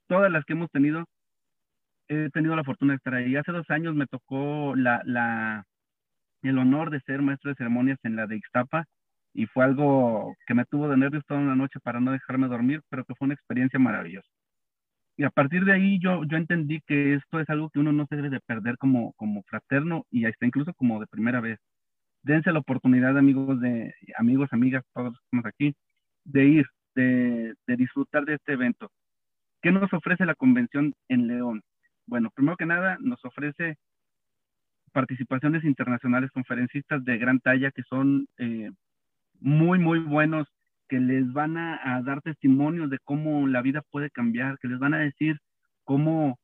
todas 0.09 0.31
las 0.31 0.45
que 0.45 0.53
hemos 0.53 0.71
tenido, 0.71 1.07
he 2.09 2.29
tenido 2.35 2.55
la 2.55 2.65
fortuna 2.65 2.93
de 2.93 2.97
estar 2.99 3.15
ahí. 3.15 3.35
Hace 3.35 3.53
dos 3.53 3.71
años 3.71 3.95
me 3.95 4.07
tocó 4.07 4.75
la, 4.77 5.01
la, 5.07 5.65
el 6.43 6.59
honor 6.59 6.91
de 6.91 7.01
ser 7.01 7.23
maestro 7.23 7.49
de 7.49 7.57
ceremonias 7.57 7.99
en 8.03 8.17
la 8.17 8.27
de 8.27 8.37
Ixtapa 8.37 8.85
y 9.33 9.47
fue 9.47 9.65
algo 9.65 10.37
que 10.47 10.55
me 10.55 10.65
tuvo 10.65 10.89
de 10.89 10.97
nervios 10.97 11.25
toda 11.27 11.41
una 11.41 11.57
noche 11.57 11.81
para 11.81 12.01
no 12.01 12.13
dejarme 12.13 12.49
dormir, 12.49 12.83
pero 12.89 13.05
que 13.05 13.15
fue 13.15 13.27
una 13.27 13.35
experiencia 13.35 13.79
maravillosa. 13.79 14.29
Y 15.17 15.25
a 15.25 15.31
partir 15.31 15.65
de 15.65 15.73
ahí 15.73 15.99
yo, 16.01 16.25
yo 16.25 16.37
entendí 16.37 16.81
que 16.87 17.15
esto 17.15 17.41
es 17.41 17.49
algo 17.51 17.69
que 17.71 17.79
uno 17.79 17.93
no 17.93 18.07
se 18.07 18.17
debe 18.17 18.31
de 18.31 18.41
perder 18.41 18.79
como, 18.79 19.13
como 19.15 19.43
fraterno 19.43 20.07
y 20.11 20.25
hasta 20.25 20.47
incluso 20.47 20.73
como 20.75 20.99
de 20.99 21.07
primera 21.07 21.41
vez. 21.41 21.59
Dense 22.23 22.53
la 22.53 22.61
oportunidad, 22.61 23.17
amigos, 23.19 23.61
de, 23.61 23.95
amigos, 24.17 24.49
amigas, 24.53 24.85
todos 24.95 25.15
estamos 25.23 25.47
aquí, 25.47 25.75
de 26.25 26.45
ir, 26.47 26.67
de, 26.95 27.55
disfrutar 27.67 28.25
de 28.25 28.35
este 28.35 28.55
evento. 28.55 28.91
¿Qué 29.63 29.73
nos 29.73 29.93
ofrece 29.93 30.25
la 30.27 30.35
convención 30.35 30.95
en 31.09 31.29
León? 31.29 31.63
Bueno, 32.07 32.31
primero 32.35 32.57
que 32.57 32.67
nada, 32.67 32.97
nos 33.01 33.25
ofrece 33.25 33.77
participaciones 34.93 35.65
internacionales, 35.65 36.31
conferencistas 36.33 37.05
de 37.05 37.19
gran 37.19 37.41
talla 37.41 37.71
que 37.71 37.83
son 37.83 38.27
eh, 38.39 38.71
muy, 39.41 39.79
muy 39.79 39.99
buenos, 40.01 40.47
que 40.89 40.99
les 40.99 41.33
van 41.33 41.57
a, 41.57 42.03
dar 42.05 42.21
testimonios 42.23 42.91
de 42.91 42.99
cómo 43.05 43.47
la 43.47 43.63
vida 43.63 43.83
puede 43.91 44.11
cambiar, 44.11 44.59
que 44.59 44.69
les 44.69 44.79
van 44.79 44.95
a 44.95 44.99
decir 44.99 45.39
cómo, 45.85 46.39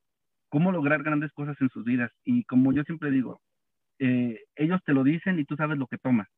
cómo 0.49 0.73
lograr 0.73 1.03
grandes 1.03 1.33
cosas 1.33 1.57
en 1.61 1.69
sus 1.71 1.85
vidas. 1.85 2.13
Y 2.25 2.45
como 2.45 2.73
yo 2.73 2.85
siempre 2.85 3.11
digo, 3.11 3.41
eh, 3.99 4.41
ellos 4.55 4.81
te 4.85 4.93
lo 4.93 5.03
dicen 5.05 5.39
y 5.39 5.45
tú 5.45 5.57
sabes 5.57 5.79
lo 5.79 5.87
que 5.87 5.99
tomas 5.99 6.29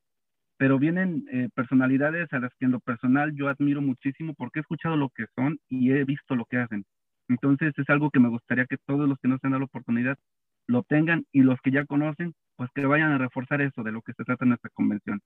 pero 0.59 0.79
vienen 0.79 1.25
eh, 1.31 1.49
personalidades 1.55 2.31
a 2.33 2.40
las 2.40 2.53
que 2.59 2.66
en 2.66 2.73
lo 2.73 2.81
personal 2.81 3.33
yo 3.35 3.49
admiro 3.49 3.81
muchísimo 3.81 4.35
porque 4.35 4.59
he 4.59 4.62
escuchado 4.62 4.97
lo 4.97 5.09
que 5.11 5.27
son 5.37 5.59
y 5.68 5.92
he 5.92 6.05
visto 6.05 6.35
lo 6.35 6.44
que 6.44 6.59
hacen. 6.59 6.85
Entonces 7.29 7.73
es 7.77 7.88
algo 7.88 8.11
que 8.11 8.18
me 8.18 8.29
gustaría 8.29 8.66
que 8.66 8.77
todos 8.85 9.09
los 9.09 9.18
que 9.21 9.29
no 9.29 9.38
se 9.38 9.47
han 9.47 9.53
dado 9.53 9.61
la 9.61 9.66
oportunidad 9.66 10.18
lo 10.66 10.83
tengan 10.83 11.25
y 11.33 11.42
los 11.42 11.61
que 11.61 11.71
ya 11.71 11.87
conocen, 11.87 12.35
pues 12.57 12.71
que 12.75 12.85
vayan 12.85 13.12
a 13.12 13.18
reforzar 13.18 13.62
eso 13.62 13.85
de 13.85 13.92
lo 13.92 14.03
que 14.03 14.12
se 14.14 14.25
trata 14.25 14.44
en 14.44 14.53
esta 14.53 14.68
convención. 14.71 15.21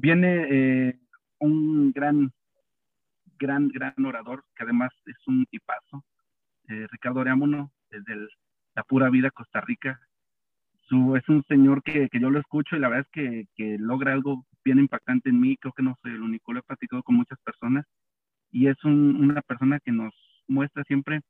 Viene 0.00 0.46
eh, 0.48 0.98
un 1.40 1.90
gran, 1.90 2.30
gran, 3.36 3.66
gran 3.68 3.94
orador 4.04 4.44
que 4.54 4.62
además 4.62 4.92
es 5.06 5.16
un 5.26 5.44
tipazo, 5.46 6.04
eh, 6.68 6.86
Ricardo 6.88 7.18
Oreamuno, 7.18 7.72
desde 7.90 8.14
la 8.76 8.84
pura 8.84 9.10
vida 9.10 9.32
Costa 9.32 9.60
Rica, 9.60 9.98
es 11.16 11.28
un 11.28 11.42
señor 11.48 11.82
que, 11.82 12.08
que, 12.08 12.20
yo 12.20 12.30
lo 12.30 12.38
escucho 12.38 12.76
y 12.76 12.78
la 12.78 12.88
verdad 12.88 13.06
es 13.06 13.12
que, 13.12 13.46
que, 13.56 13.76
logra 13.76 14.12
algo 14.12 14.46
bien 14.64 14.78
impactante 14.78 15.30
en 15.30 15.40
mí. 15.40 15.56
Creo 15.56 15.72
que 15.72 15.82
no 15.82 15.96
soy 16.00 16.12
el 16.12 16.22
único, 16.22 16.52
lo 16.52 16.60
he 16.60 16.62
platicado 16.62 17.02
con 17.02 17.16
muchas 17.16 17.38
personas 17.40 17.84
y 18.52 18.68
es 18.68 18.82
una 18.84 19.42
persona 19.42 19.80
que 19.80 19.90
nos 19.90 20.14
muestra 20.46 20.84
siempre 20.84 21.22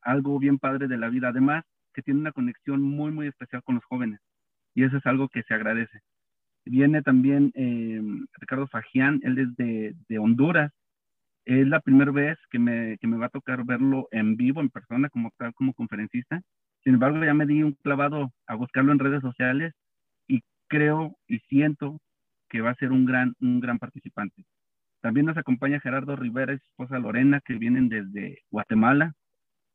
algo 0.00 0.38
bien 0.38 0.58
padre 0.60 0.86
de 0.86 0.96
la 0.96 1.08
vida. 1.08 1.28
Además, 1.28 1.64
que 1.92 2.02
tiene 2.02 2.20
una 2.20 2.32
conexión 2.32 2.82
muy, 2.82 3.10
muy 3.10 3.26
especial 3.26 3.64
con 3.64 3.74
los 3.74 3.84
jóvenes 3.84 4.20
y 4.74 4.84
eso 4.84 4.96
es 4.96 5.06
algo 5.06 5.28
que 5.28 5.42
se 5.42 5.54
agradece. 5.54 6.00
Viene 6.64 7.02
también 7.02 7.52
eh, 7.54 8.00
Ricardo 8.38 8.66
Fagián, 8.68 9.20
él 9.22 9.38
es 9.38 9.56
de, 9.56 10.18
Honduras. 10.18 10.72
Es 11.44 11.66
la 11.66 11.80
primera 11.80 12.12
vez 12.12 12.38
que 12.50 12.58
me, 12.58 12.98
que 12.98 13.06
me 13.08 13.16
va 13.16 13.26
a 13.26 13.30
tocar 13.30 13.64
verlo 13.64 14.08
en 14.12 14.36
vivo, 14.36 14.60
en 14.60 14.70
persona, 14.70 15.08
como 15.08 15.30
tal, 15.36 15.52
como 15.54 15.74
conferencista 15.74 16.40
sin 16.84 16.94
embargo, 16.94 17.24
ya 17.24 17.34
me 17.34 17.46
di 17.46 17.62
un 17.62 17.72
clavado 17.72 18.32
a 18.46 18.54
buscarlo 18.54 18.92
en 18.92 18.98
redes 18.98 19.20
sociales 19.20 19.72
y 20.26 20.42
creo 20.68 21.16
y 21.28 21.38
siento 21.48 22.00
que 22.48 22.60
va 22.60 22.70
a 22.70 22.76
ser 22.76 22.90
un 22.90 23.06
gran, 23.06 23.34
un 23.40 23.60
gran 23.60 23.78
participante. 23.78 24.44
También 25.00 25.26
nos 25.26 25.36
acompaña 25.36 25.80
Gerardo 25.80 26.16
Rivera 26.16 26.54
y 26.54 26.58
su 26.58 26.64
esposa 26.64 26.98
Lorena, 26.98 27.40
que 27.40 27.54
vienen 27.54 27.88
desde 27.88 28.40
Guatemala. 28.50 29.14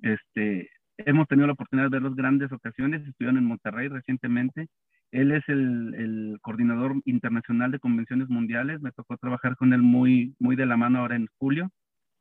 Este, 0.01 0.69
hemos 0.97 1.27
tenido 1.27 1.47
la 1.47 1.53
oportunidad 1.53 1.87
de 1.87 1.95
verlos 1.95 2.15
grandes 2.15 2.51
ocasiones, 2.51 3.05
estuvieron 3.07 3.37
en 3.37 3.45
Monterrey 3.45 3.87
recientemente. 3.87 4.67
Él 5.11 5.31
es 5.31 5.47
el, 5.47 5.93
el, 5.95 6.37
coordinador 6.41 6.95
internacional 7.05 7.71
de 7.71 7.79
convenciones 7.79 8.29
mundiales. 8.29 8.81
Me 8.81 8.91
tocó 8.91 9.17
trabajar 9.17 9.55
con 9.55 9.73
él 9.73 9.81
muy, 9.81 10.35
muy 10.39 10.55
de 10.55 10.65
la 10.65 10.77
mano 10.77 10.99
ahora 10.99 11.15
en 11.15 11.27
julio, 11.37 11.69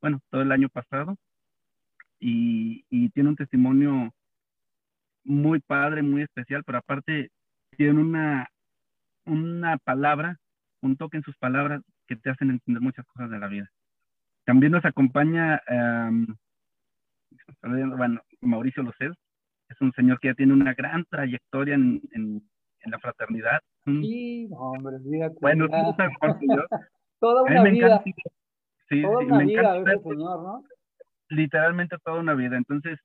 bueno, 0.00 0.20
todo 0.30 0.42
el 0.42 0.52
año 0.52 0.68
pasado. 0.68 1.16
Y, 2.20 2.84
y 2.88 3.10
tiene 3.10 3.30
un 3.30 3.36
testimonio 3.36 4.12
muy 5.24 5.60
padre, 5.60 6.02
muy 6.02 6.22
especial, 6.22 6.62
pero 6.64 6.78
aparte 6.78 7.30
tiene 7.76 8.00
una, 8.00 8.48
una 9.24 9.76
palabra, 9.78 10.38
un 10.80 10.96
toque 10.96 11.18
en 11.18 11.24
sus 11.24 11.36
palabras 11.36 11.82
que 12.06 12.16
te 12.16 12.30
hacen 12.30 12.50
entender 12.50 12.80
muchas 12.80 13.04
cosas 13.06 13.30
de 13.30 13.38
la 13.38 13.48
vida. 13.48 13.70
También 14.44 14.72
nos 14.72 14.84
acompaña, 14.84 15.60
bueno, 17.62 18.22
Mauricio 18.40 18.82
Locel, 18.82 19.14
es 19.68 19.80
un 19.80 19.92
señor 19.92 20.20
que 20.20 20.28
ya 20.28 20.34
tiene 20.34 20.52
una 20.52 20.74
gran 20.74 21.04
trayectoria 21.06 21.74
en, 21.74 22.00
en, 22.12 22.48
la 22.86 22.98
fraternidad. 22.98 23.60
Sí, 23.84 24.48
hombre, 24.52 24.96
Bueno, 25.40 25.66
tú 25.68 25.94
sabes 25.96 26.36
yo. 26.42 26.62
Toda 27.20 27.42
una 27.42 27.62
vida. 27.64 28.02
sí, 28.88 29.02
toda 29.02 29.18
una 29.20 29.38
vida 29.38 29.78
ese 29.78 30.02
señor, 30.02 30.42
¿no? 30.42 30.64
Literalmente 31.30 31.96
toda 32.04 32.20
una 32.20 32.34
vida. 32.34 32.56
Entonces, 32.56 32.98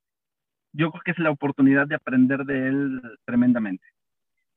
yo 0.73 0.91
creo 0.91 1.01
que 1.05 1.11
es 1.11 1.19
la 1.19 1.31
oportunidad 1.31 1.87
de 1.87 1.95
aprender 1.95 2.43
de 2.45 2.67
él 2.67 3.01
tremendamente. 3.25 3.85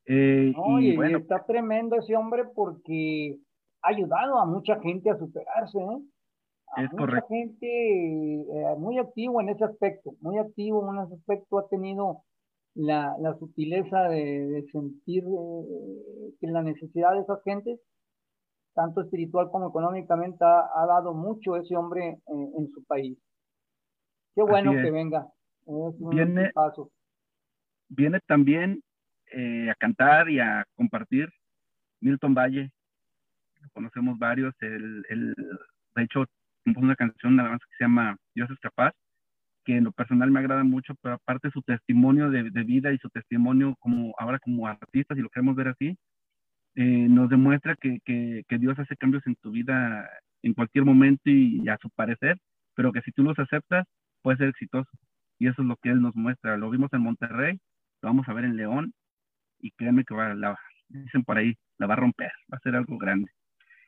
Eh, 0.06 0.52
y, 0.80 0.96
bueno, 0.96 1.18
está 1.18 1.44
tremendo 1.46 1.96
ese 1.96 2.16
hombre 2.16 2.44
porque 2.54 3.38
ha 3.82 3.88
ayudado 3.88 4.38
a 4.38 4.44
mucha 4.44 4.80
gente 4.80 5.10
a 5.10 5.16
superarse, 5.16 5.78
¿eh? 5.78 5.98
A 6.76 6.82
es 6.82 6.92
mucha 6.92 7.22
gente 7.28 7.66
eh, 7.66 8.74
muy 8.76 8.98
activo 8.98 9.40
en 9.40 9.50
ese 9.50 9.64
aspecto, 9.64 10.12
muy 10.20 10.38
activo 10.38 10.92
en 10.92 11.04
ese 11.04 11.14
aspecto, 11.14 11.58
ha 11.58 11.68
tenido 11.68 12.24
la, 12.74 13.14
la 13.20 13.38
sutileza 13.38 14.08
de, 14.08 14.64
sentir 14.72 15.24
eh, 15.24 16.34
que 16.40 16.46
la 16.48 16.62
necesidad 16.62 17.12
de 17.12 17.20
esas 17.20 17.42
gentes, 17.44 17.80
tanto 18.74 19.02
espiritual 19.02 19.50
como 19.50 19.68
económicamente, 19.68 20.44
ha, 20.44 20.86
dado 20.86 21.14
mucho 21.14 21.56
ese 21.56 21.76
hombre 21.76 22.18
en 22.26 22.68
su 22.72 22.84
país. 22.84 23.16
Qué 24.34 24.42
bueno 24.42 24.72
que 24.72 24.90
venga 24.90 25.28
viene, 25.66 26.52
viene 27.88 28.20
también 28.26 28.82
eh, 29.32 29.70
a 29.70 29.74
cantar 29.74 30.28
y 30.28 30.40
a 30.40 30.64
compartir 30.76 31.28
Milton 32.00 32.34
Valle. 32.34 32.70
Conocemos 33.72 34.18
varios. 34.18 34.54
Él, 34.60 35.34
de 35.96 36.02
hecho, 36.02 36.24
compuso 36.64 36.84
una 36.84 36.96
canción 36.96 37.36
nada 37.36 37.50
más 37.50 37.60
que 37.60 37.76
se 37.78 37.84
llama 37.84 38.16
Dios 38.34 38.50
es 38.50 38.58
capaz, 38.60 38.92
que 39.64 39.76
en 39.76 39.84
lo 39.84 39.92
personal 39.92 40.30
me 40.30 40.40
agrada 40.40 40.64
mucho, 40.64 40.94
pero 41.02 41.14
aparte 41.14 41.50
su 41.50 41.62
testimonio 41.62 42.30
de, 42.30 42.42
vida 42.64 42.92
y 42.92 42.98
su 42.98 43.08
testimonio 43.10 43.76
como 43.80 44.14
ahora 44.18 44.38
como 44.38 44.66
artista, 44.66 45.14
si 45.14 45.20
lo 45.22 45.30
queremos 45.30 45.56
ver 45.56 45.68
así, 45.68 45.96
eh, 46.76 47.06
nos 47.08 47.30
demuestra 47.30 47.76
que, 47.76 48.00
que, 48.04 48.42
que, 48.48 48.58
Dios 48.58 48.78
hace 48.78 48.96
cambios 48.96 49.26
en 49.26 49.36
tu 49.36 49.50
vida 49.52 50.08
en 50.42 50.54
cualquier 50.54 50.84
momento 50.84 51.22
y, 51.30 51.66
a 51.68 51.78
su 51.80 51.90
parecer, 51.90 52.38
pero 52.74 52.92
que 52.92 53.00
si 53.02 53.12
tú 53.12 53.22
los 53.22 53.38
aceptas, 53.38 53.86
puede 54.22 54.38
ser 54.38 54.48
exitoso. 54.48 54.90
Y 55.38 55.48
eso 55.48 55.62
es 55.62 55.68
lo 55.68 55.76
que 55.76 55.90
él 55.90 56.02
nos 56.02 56.14
muestra. 56.14 56.56
Lo 56.56 56.70
vimos 56.70 56.92
en 56.92 57.00
Monterrey, 57.00 57.58
lo 58.02 58.08
vamos 58.08 58.28
a 58.28 58.34
ver 58.34 58.44
en 58.44 58.56
León 58.56 58.92
y 59.60 59.70
créanme 59.72 60.04
que 60.04 60.14
va, 60.14 60.34
la, 60.34 60.56
dicen 60.88 61.24
por 61.24 61.38
ahí, 61.38 61.54
la 61.78 61.86
va 61.86 61.94
a 61.94 61.96
romper, 61.96 62.30
va 62.52 62.58
a 62.58 62.60
ser 62.60 62.76
algo 62.76 62.98
grande. 62.98 63.30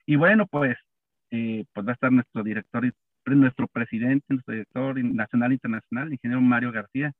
Y 0.06 0.16
bueno, 0.16 0.46
pues, 0.46 0.76
eh, 1.30 1.64
pues 1.72 1.86
va 1.86 1.90
a 1.90 1.94
estar 1.94 2.12
nuestro 2.12 2.42
director, 2.42 2.84
nuestro 3.34 3.66
presidente, 3.66 4.24
nuestro 4.28 4.52
director 4.52 5.02
nacional 5.02 5.50
e 5.50 5.54
internacional, 5.54 6.12
ingeniero 6.12 6.40
Mario 6.40 6.70
García, 6.70 7.12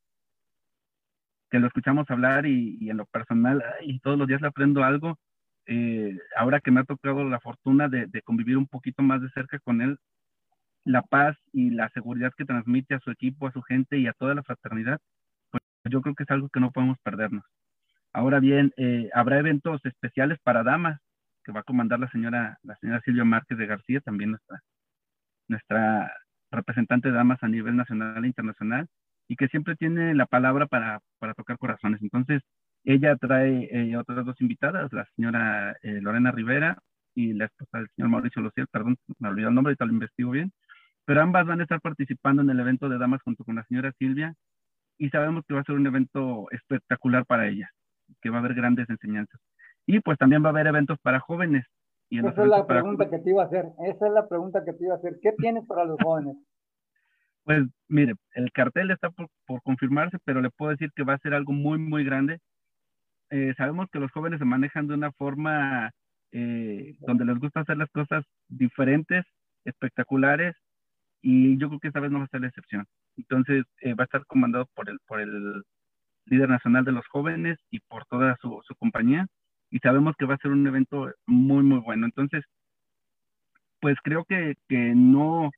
que 1.50 1.58
lo 1.58 1.66
escuchamos 1.66 2.10
hablar 2.10 2.46
y, 2.46 2.90
en 2.90 2.96
lo 2.96 3.06
personal, 3.06 3.62
y 3.82 3.98
todos 4.00 4.18
los 4.18 4.28
días 4.28 4.40
le 4.40 4.48
aprendo 4.48 4.84
algo. 4.84 5.18
Eh, 5.66 6.16
ahora 6.36 6.60
que 6.60 6.70
me 6.70 6.80
ha 6.80 6.84
tocado 6.84 7.24
la 7.24 7.40
fortuna 7.40 7.88
de, 7.88 8.06
de, 8.06 8.22
convivir 8.22 8.56
un 8.56 8.68
poquito 8.68 9.02
más 9.02 9.20
de 9.20 9.30
cerca 9.30 9.58
con 9.58 9.80
él, 9.80 9.98
la 10.84 11.02
paz 11.02 11.36
y 11.52 11.70
la 11.70 11.88
seguridad 11.90 12.32
que 12.36 12.44
transmite 12.44 12.94
a 12.94 13.00
su 13.00 13.10
equipo, 13.10 13.48
a 13.48 13.52
su 13.52 13.62
gente 13.62 13.98
y 13.98 14.06
a 14.06 14.12
toda 14.12 14.34
la 14.34 14.44
fraternidad, 14.44 15.00
pues 15.50 15.62
yo 15.90 16.00
creo 16.02 16.14
que 16.14 16.22
es 16.22 16.30
algo 16.30 16.48
que 16.48 16.60
no 16.60 16.70
podemos 16.70 16.98
perdernos. 17.02 17.44
Ahora 18.12 18.40
bien, 18.40 18.72
eh, 18.76 19.10
habrá 19.12 19.38
eventos 19.38 19.84
especiales 19.84 20.38
para 20.42 20.62
damas 20.62 21.00
que 21.44 21.52
va 21.52 21.60
a 21.60 21.64
comandar 21.64 22.00
la 22.00 22.08
señora, 22.10 22.58
la 22.62 22.76
señora 22.76 23.00
Silvia 23.04 23.24
Márquez 23.24 23.58
de 23.58 23.66
García, 23.66 24.00
también 24.00 24.30
nuestra, 24.30 24.62
nuestra 25.48 26.12
representante 26.50 27.08
de 27.08 27.14
damas 27.14 27.42
a 27.42 27.48
nivel 27.48 27.76
nacional 27.76 28.24
e 28.24 28.28
internacional, 28.28 28.86
y 29.28 29.36
que 29.36 29.48
siempre 29.48 29.76
tiene 29.76 30.14
la 30.14 30.26
palabra 30.26 30.66
para, 30.66 31.00
para 31.18 31.34
tocar 31.34 31.58
corazones. 31.58 32.00
Entonces, 32.02 32.42
ella 32.84 33.16
trae 33.16 33.68
eh, 33.72 33.96
otras 33.96 34.24
dos 34.24 34.40
invitadas, 34.40 34.92
la 34.92 35.04
señora 35.16 35.76
eh, 35.82 36.00
Lorena 36.00 36.30
Rivera 36.30 36.78
y 37.14 37.32
la 37.32 37.46
esposa 37.46 37.78
del 37.78 37.88
señor 37.96 38.10
Mauricio 38.10 38.42
Lociel, 38.42 38.68
perdón, 38.68 38.96
me 39.18 39.28
olvidé 39.28 39.48
el 39.48 39.54
nombre, 39.54 39.74
tal 39.76 39.88
lo 39.88 39.94
investigo 39.94 40.30
bien, 40.30 40.52
pero 41.04 41.22
ambas 41.22 41.46
van 41.46 41.60
a 41.60 41.62
estar 41.64 41.80
participando 41.80 42.42
en 42.42 42.50
el 42.50 42.60
evento 42.60 42.88
de 42.88 42.98
damas 42.98 43.22
junto 43.22 43.44
con 43.44 43.56
la 43.56 43.64
señora 43.64 43.92
Silvia 43.98 44.34
y 44.98 45.10
sabemos 45.10 45.44
que 45.46 45.54
va 45.54 45.60
a 45.60 45.64
ser 45.64 45.74
un 45.74 45.86
evento 45.86 46.46
espectacular 46.52 47.26
para 47.26 47.48
ella, 47.48 47.70
que 48.20 48.30
va 48.30 48.36
a 48.36 48.40
haber 48.40 48.54
grandes 48.54 48.88
enseñanzas. 48.88 49.40
Y 49.86 50.00
pues 50.00 50.18
también 50.18 50.42
va 50.42 50.48
a 50.48 50.50
haber 50.50 50.66
eventos 50.66 50.98
para 51.00 51.20
jóvenes. 51.20 51.66
Y 52.08 52.20
Esa 52.20 52.42
es 52.42 52.48
la 52.48 52.66
pregunta 52.66 53.10
que 53.10 53.18
te 53.18 53.30
iba 53.30 53.42
a 53.42 53.46
hacer, 53.46 53.66
esa 53.84 54.06
es 54.06 54.12
la 54.12 54.28
pregunta 54.28 54.64
que 54.64 54.72
te 54.72 54.84
iba 54.84 54.94
a 54.94 54.98
hacer. 54.98 55.18
¿Qué 55.20 55.32
tienes 55.32 55.66
para 55.66 55.84
los 55.84 55.98
jóvenes? 56.00 56.36
Pues 57.44 57.64
mire, 57.88 58.14
el 58.34 58.50
cartel 58.52 58.90
está 58.90 59.10
por, 59.10 59.62
confirmarse, 59.62 60.18
pero 60.24 60.40
le 60.40 60.50
puedo 60.50 60.72
decir 60.72 60.90
que 60.94 61.04
va 61.04 61.14
a 61.14 61.18
ser 61.18 61.34
algo 61.34 61.52
muy, 61.52 61.78
muy 61.78 62.04
grande. 62.04 62.40
Eh, 63.30 63.54
sabemos 63.56 63.88
que 63.90 63.98
los 63.98 64.10
jóvenes 64.12 64.38
se 64.38 64.44
manejan 64.44 64.86
de 64.86 64.94
una 64.94 65.12
forma 65.12 65.90
eh, 66.32 66.96
donde 67.00 67.24
les 67.24 67.38
gusta 67.38 67.60
hacer 67.60 67.76
las 67.76 67.90
cosas 67.90 68.24
diferentes, 68.48 69.24
espectaculares, 69.64 70.56
y 71.22 71.58
yo 71.58 71.68
creo 71.68 71.80
que 71.80 71.88
esta 71.88 72.00
vez 72.00 72.10
no 72.10 72.18
va 72.18 72.24
a 72.24 72.28
ser 72.28 72.40
la 72.40 72.48
excepción. 72.48 72.86
Entonces, 73.16 73.64
eh, 73.80 73.94
va 73.94 74.04
a 74.04 74.06
estar 74.06 74.26
comandado 74.26 74.66
por 74.74 74.88
el, 74.88 74.98
por 75.06 75.20
el 75.20 75.62
líder 76.26 76.48
nacional 76.48 76.84
de 76.84 76.92
los 76.92 77.06
jóvenes 77.08 77.58
y 77.70 77.80
por 77.80 78.04
toda 78.06 78.36
su, 78.40 78.60
su 78.64 78.74
compañía, 78.76 79.26
y 79.70 79.78
sabemos 79.78 80.14
que 80.16 80.26
va 80.26 80.34
a 80.34 80.38
ser 80.38 80.50
un 80.52 80.66
evento 80.66 81.12
muy, 81.26 81.62
muy 81.62 81.78
bueno. 81.78 82.06
Entonces, 82.06 82.44
pues 83.80 83.96
creo 84.02 84.24
que, 84.24 84.54
que 84.68 84.94
no, 84.94 85.50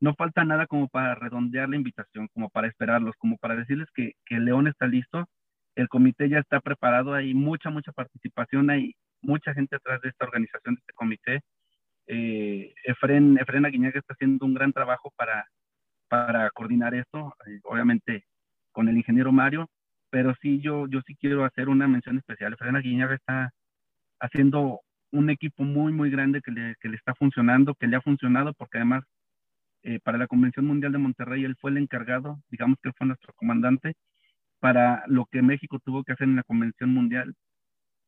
no 0.00 0.14
falta 0.14 0.44
nada 0.44 0.66
como 0.66 0.88
para 0.88 1.14
redondear 1.14 1.68
la 1.68 1.76
invitación, 1.76 2.28
como 2.34 2.50
para 2.50 2.68
esperarlos, 2.68 3.14
como 3.18 3.36
para 3.38 3.56
decirles 3.56 3.88
que, 3.94 4.12
que 4.26 4.38
León 4.40 4.66
está 4.66 4.86
listo, 4.86 5.26
el 5.74 5.88
comité 5.88 6.28
ya 6.28 6.38
está 6.38 6.60
preparado, 6.60 7.14
hay 7.14 7.34
mucha, 7.34 7.70
mucha 7.70 7.92
participación, 7.92 8.70
hay 8.70 8.94
mucha 9.22 9.54
gente 9.54 9.76
atrás 9.76 10.00
de 10.02 10.10
esta 10.10 10.26
organización, 10.26 10.74
de 10.74 10.80
este 10.80 10.92
comité. 10.92 11.40
Eh, 12.06 12.74
Efren, 12.84 13.38
Efren 13.38 13.64
Aguiñaga 13.64 14.00
está 14.00 14.14
haciendo 14.14 14.44
un 14.44 14.54
gran 14.54 14.72
trabajo 14.72 15.12
para, 15.16 15.46
para 16.08 16.50
coordinar 16.50 16.94
esto, 16.94 17.34
eh, 17.46 17.60
obviamente 17.64 18.24
con 18.72 18.88
el 18.88 18.96
ingeniero 18.96 19.32
Mario, 19.32 19.68
pero 20.12 20.34
sí, 20.42 20.60
yo, 20.60 20.86
yo 20.88 21.00
sí 21.06 21.16
quiero 21.16 21.46
hacer 21.46 21.70
una 21.70 21.88
mención 21.88 22.18
especial. 22.18 22.52
Efren 22.52 22.76
Aguiñaga 22.76 23.14
está 23.14 23.50
haciendo 24.20 24.82
un 25.10 25.30
equipo 25.30 25.64
muy, 25.64 25.90
muy 25.90 26.10
grande 26.10 26.42
que 26.42 26.50
le, 26.50 26.74
que 26.80 26.90
le 26.90 26.96
está 26.96 27.14
funcionando, 27.14 27.74
que 27.74 27.86
le 27.86 27.96
ha 27.96 28.02
funcionado, 28.02 28.52
porque 28.52 28.76
además 28.76 29.04
eh, 29.84 30.00
para 30.04 30.18
la 30.18 30.26
Convención 30.26 30.66
Mundial 30.66 30.92
de 30.92 30.98
Monterrey, 30.98 31.44
él 31.44 31.56
fue 31.58 31.70
el 31.70 31.78
encargado, 31.78 32.42
digamos 32.50 32.78
que 32.82 32.92
fue 32.92 33.06
nuestro 33.06 33.32
comandante, 33.36 33.94
para 34.60 35.02
lo 35.06 35.24
que 35.24 35.40
México 35.40 35.78
tuvo 35.82 36.04
que 36.04 36.12
hacer 36.12 36.28
en 36.28 36.36
la 36.36 36.42
Convención 36.44 36.90
Mundial 36.92 37.34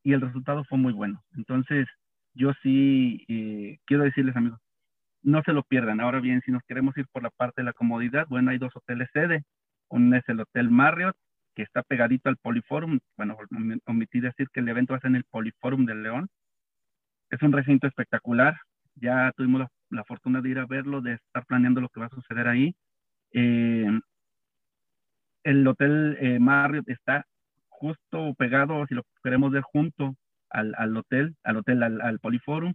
y 0.03 0.13
el 0.13 0.21
resultado 0.21 0.63
fue 0.65 0.77
muy 0.77 0.93
bueno. 0.93 1.23
Entonces, 1.35 1.87
yo 2.35 2.53
sí 2.61 3.25
eh, 3.27 3.79
quiero 3.85 4.03
decirles, 4.03 4.35
amigos, 4.35 4.59
no 5.23 5.41
se 5.43 5.53
lo 5.53 5.63
pierdan. 5.63 6.01
Ahora 6.01 6.19
bien, 6.19 6.41
si 6.45 6.51
nos 6.51 6.61
queremos 6.67 6.95
ir 6.97 7.07
por 7.11 7.23
la 7.23 7.31
parte 7.31 7.61
de 7.61 7.65
la 7.65 7.73
comodidad, 7.73 8.27
bueno, 8.29 8.51
hay 8.51 8.59
dos 8.59 8.75
hoteles 8.75 9.09
sede. 9.11 9.43
Uno 9.89 10.15
es 10.17 10.23
el 10.29 10.41
Hotel 10.41 10.69
Marriott, 10.69 11.15
que 11.55 11.63
está 11.63 11.83
pegadito 11.83 12.29
al 12.29 12.37
Poliforum. 12.37 12.99
Bueno, 13.17 13.37
omití 13.85 14.19
decir 14.19 14.47
que 14.53 14.59
el 14.59 14.69
evento 14.69 14.93
va 14.93 14.97
a 14.97 15.01
ser 15.01 15.09
en 15.09 15.17
el 15.17 15.25
Poliforum 15.25 15.85
del 15.85 16.03
León. 16.03 16.27
Es 17.29 17.41
un 17.41 17.51
recinto 17.51 17.87
espectacular. 17.87 18.55
Ya 18.95 19.31
tuvimos 19.35 19.61
la 19.61 19.69
la 19.89 20.03
fortuna 20.03 20.41
de 20.41 20.49
ir 20.49 20.59
a 20.59 20.65
verlo, 20.65 21.01
de 21.01 21.13
estar 21.13 21.45
planeando 21.45 21.81
lo 21.81 21.89
que 21.89 21.99
va 21.99 22.07
a 22.07 22.09
suceder 22.09 22.47
ahí. 22.47 22.75
Eh, 23.31 23.87
el 25.43 25.67
Hotel 25.67 26.17
eh, 26.19 26.39
Marriott 26.39 26.89
está 26.89 27.25
justo 27.69 28.33
pegado, 28.35 28.85
si 28.87 28.95
lo 28.95 29.03
queremos 29.23 29.51
ver, 29.51 29.61
junto 29.63 30.15
al, 30.49 30.73
al 30.77 30.95
hotel, 30.97 31.35
al 31.43 31.57
hotel, 31.57 31.83
al, 31.83 32.01
al, 32.01 32.19
Poliforum. 32.19 32.73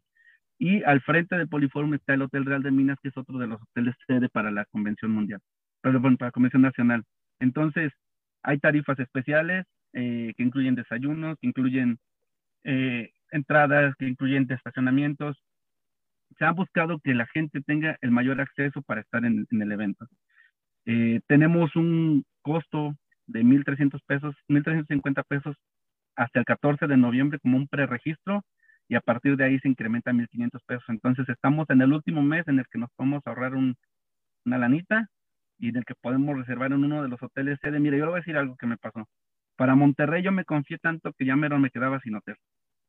Y 0.59 0.83
al 0.85 1.01
frente 1.01 1.37
del 1.37 1.49
Poliforum 1.49 1.95
está 1.95 2.15
el 2.15 2.23
Hotel 2.23 2.45
Real 2.45 2.63
de 2.63 2.71
Minas, 2.71 2.99
que 3.03 3.09
es 3.09 3.17
otro 3.17 3.39
de 3.39 3.47
los 3.47 3.63
hoteles 3.63 3.95
sede 4.07 4.29
para 4.29 4.51
la 4.51 4.67
Convención 4.67 5.11
Mundial, 5.11 5.41
perdón, 5.81 6.19
para 6.19 6.29
la 6.29 6.33
Convención 6.33 6.63
Nacional. 6.63 7.03
Entonces, 7.41 7.93
hay 8.43 8.59
tarifas 8.59 8.99
especiales 8.99 9.67
eh, 9.93 10.33
que 10.37 10.43
incluyen 10.43 10.75
desayunos, 10.75 11.37
que 11.41 11.49
incluyen 11.49 11.99
entradas, 13.33 13.95
que 13.99 14.07
incluyen 14.07 14.47
estacionamientos, 14.51 15.43
se 16.39 16.45
ha 16.45 16.53
buscado 16.53 16.99
que 17.01 17.15
la 17.15 17.27
gente 17.27 17.61
tenga 17.61 17.97
el 18.01 18.11
mayor 18.11 18.41
acceso 18.41 18.83
para 18.83 19.01
estar 19.01 19.25
en, 19.25 19.47
el 19.51 19.73
evento. 19.73 20.07
Eh, 20.87 21.21
tenemos 21.27 21.75
un 21.77 22.25
costo 22.43 22.97
de 23.27 23.43
1.300 23.43 24.01
pesos, 24.07 24.35
1.350 24.49 25.25
pesos 25.29 25.57
hasta 26.17 26.39
el 26.41 26.45
14 26.45 26.87
de 26.87 26.97
noviembre 26.97 27.39
como 27.41 27.57
un 27.57 27.69
preregistro 27.69 28.43
y 28.89 28.95
a 28.97 29.01
partir 29.01 29.37
de 29.37 29.45
ahí 29.45 29.59
se 29.61 29.69
incrementa 29.69 30.11
a 30.11 30.15
1.500 30.15 30.61
pesos. 30.67 30.85
Entonces 30.89 31.29
estamos 31.29 31.69
en 31.71 31.83
el 31.83 31.93
último 31.93 32.23
mes 32.23 32.47
en 32.49 32.59
el 32.59 32.67
que 32.71 32.79
nos 32.79 32.91
podemos 32.97 33.23
ahorrar 33.27 33.55
una 33.55 34.59
lanita 34.59 35.09
y 35.61 35.69
en 35.69 35.77
el 35.77 35.85
que 35.85 35.95
podemos 35.95 36.37
reservar 36.37 36.73
en 36.73 36.85
uno 36.85 37.03
de 37.03 37.09
los 37.09 37.23
hoteles 37.23 37.59
sede. 37.61 37.79
Mire, 37.79 37.99
yo 37.99 38.07
le 38.07 38.11
voy 38.11 38.19
a 38.19 38.23
decir 38.23 38.37
algo 38.37 38.57
que 38.57 38.67
me 38.67 38.79
pasó. 38.79 39.07
Para 39.57 39.75
Monterrey 39.75 40.23
yo 40.23 40.33
me 40.33 40.45
confié 40.45 40.79
tanto 40.79 41.13
que 41.13 41.27
ya 41.27 41.37
mero 41.37 41.59
me 41.59 41.71
quedaba 41.71 42.01
sin 42.01 42.15
hotel. 42.15 42.37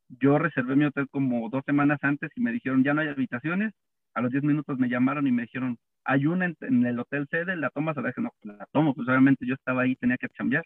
Yo 0.07 0.39
reservé 0.39 0.75
mi 0.75 0.85
hotel 0.85 1.07
como 1.09 1.49
dos 1.49 1.63
semanas 1.65 1.99
antes 2.01 2.31
y 2.35 2.41
me 2.41 2.51
dijeron, 2.51 2.83
ya 2.83 2.93
no 2.93 3.01
hay 3.01 3.09
habitaciones. 3.09 3.73
A 4.13 4.21
los 4.21 4.31
10 4.31 4.43
minutos 4.43 4.79
me 4.79 4.89
llamaron 4.89 5.27
y 5.27 5.31
me 5.31 5.43
dijeron, 5.43 5.77
hay 6.05 6.25
una 6.25 6.45
en, 6.45 6.85
el 6.85 6.99
hotel 6.99 7.27
sede, 7.29 7.55
la 7.57 7.69
tomas. 7.69 7.97
A 7.97 8.01
la 8.01 8.07
dije, 8.09 8.21
no, 8.21 8.31
pues 8.41 8.57
la 8.57 8.65
tomo, 8.71 8.95
pues 8.95 9.07
obviamente 9.09 9.45
yo 9.45 9.53
estaba 9.55 9.83
ahí, 9.83 9.95
tenía 9.97 10.17
que 10.17 10.29
cambiar. 10.29 10.63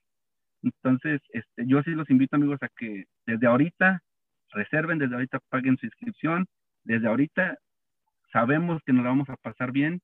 Entonces, 0.61 1.21
este, 1.29 1.65
yo 1.67 1.81
sí 1.83 1.91
los 1.91 2.09
invito, 2.09 2.35
amigos, 2.35 2.61
a 2.61 2.69
que 2.69 3.05
desde 3.25 3.47
ahorita 3.47 3.99
reserven, 4.51 4.99
desde 4.99 5.15
ahorita 5.15 5.39
paguen 5.49 5.77
su 5.77 5.87
inscripción, 5.87 6.45
desde 6.83 7.07
ahorita 7.07 7.57
sabemos 8.31 8.81
que 8.85 8.93
nos 8.93 9.03
la 9.03 9.09
vamos 9.09 9.29
a 9.29 9.37
pasar 9.37 9.71
bien 9.71 10.01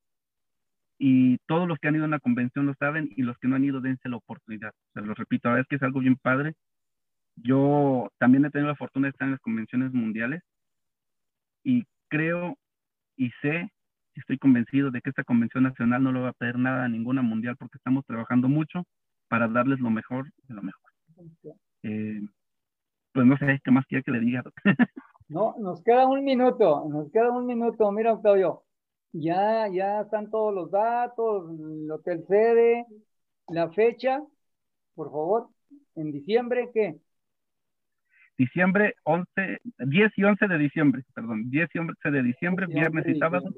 y 1.04 1.40
todos 1.48 1.68
los 1.68 1.80
que 1.80 1.88
han 1.88 1.96
ido 1.96 2.04
a 2.04 2.08
una 2.08 2.20
convención 2.20 2.68
lo 2.68 2.76
saben 2.76 3.10
y 3.16 3.24
los 3.24 3.38
que 3.40 3.48
no 3.48 3.56
han 3.56 3.64
ido 3.64 3.82
dense 3.82 4.08
la 4.08 4.18
oportunidad. 4.18 4.72
Se 4.94 5.02
lo 5.02 5.14
repito, 5.16 5.50
a 5.50 5.54
ver, 5.54 5.62
es 5.62 5.68
que 5.68 5.78
es 5.78 5.84
algo 5.84 6.00
bien 6.00 6.16
padre 6.16 6.54
yo 7.36 8.10
también 8.18 8.46
he 8.46 8.50
tenido 8.50 8.70
la 8.70 8.76
fortuna 8.76 9.08
de 9.08 9.12
estar 9.12 9.26
en 9.26 9.34
las 9.34 9.42
convenciones 9.42 9.94
mundiales 9.94 10.42
y 11.64 11.84
creo 12.10 12.58
y 13.16 13.30
sé, 13.42 13.72
estoy 14.16 14.38
convencido 14.38 14.92
de 14.92 15.02
que 15.02 15.10
esta 15.10 15.24
convención 15.24 15.64
nacional 15.64 16.04
no 16.04 16.12
lo 16.12 16.22
va 16.22 16.30
a 16.30 16.34
pedir 16.34 16.58
nada 16.58 16.86
a 16.86 16.90
ninguna 16.90 17.22
mundial 17.22 17.56
porque 17.58 17.78
estamos 17.78 18.06
trabajando 18.06 18.48
mucho 18.48 18.84
para 19.28 19.48
darles 19.48 19.80
lo 19.80 19.90
mejor 19.90 20.32
de 20.44 20.54
lo 20.54 20.62
mejor. 20.62 20.92
Eh, 21.84 22.22
pues 23.14 23.26
no 23.26 23.38
sé 23.38 23.60
qué 23.64 23.72
más 23.72 23.86
quiere 23.86 24.04
que 24.04 24.12
le 24.12 24.20
diga. 24.20 24.44
no, 25.28 25.56
nos 25.60 25.82
queda 25.84 26.08
un 26.08 26.24
minuto, 26.24 26.88
nos 26.90 27.12
queda 27.12 27.32
un 27.32 27.46
minuto. 27.46 27.92
Mira, 27.92 28.14
Octavio, 28.14 28.64
ya, 29.14 29.68
ya 29.70 30.02
están 30.02 30.30
todos 30.30 30.54
los 30.54 30.72
datos, 30.72 31.50
el 31.60 31.92
hotel 31.92 32.26
sede, 32.28 32.86
la 33.48 33.70
fecha, 33.72 34.22
por 34.96 35.12
favor, 35.12 35.50
en 35.96 36.12
diciembre, 36.12 36.70
¿qué? 36.74 37.00
diciembre 38.42 38.96
11, 39.04 39.60
10 39.78 40.12
y 40.18 40.24
11 40.24 40.48
de 40.48 40.58
diciembre, 40.58 41.04
perdón, 41.14 41.50
10 41.50 41.70
y 41.74 41.78
11 41.78 42.12
de 42.12 42.24
diciembre, 42.24 42.66
viernes 42.68 43.08
y 43.08 43.16
sábado. 43.20 43.52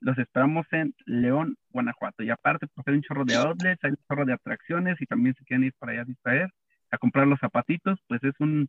Los 0.00 0.18
esperamos 0.18 0.66
en 0.72 0.94
León, 1.06 1.56
Guanajuato. 1.70 2.22
Y 2.22 2.30
aparte, 2.30 2.66
pues 2.74 2.86
hay 2.86 2.94
un 2.94 3.02
chorro 3.02 3.24
de 3.24 3.36
outlets, 3.36 3.82
hay 3.84 3.90
un 3.90 3.98
chorro 4.08 4.24
de 4.24 4.32
atracciones 4.32 5.00
y 5.00 5.06
también 5.06 5.34
se 5.36 5.44
quieren 5.44 5.64
ir 5.64 5.74
para 5.78 5.92
allá 5.92 6.02
a 6.02 6.04
distraer, 6.04 6.50
a 6.90 6.98
comprar 6.98 7.26
los 7.26 7.40
zapatitos, 7.40 7.98
pues 8.08 8.22
es 8.22 8.34
un, 8.38 8.68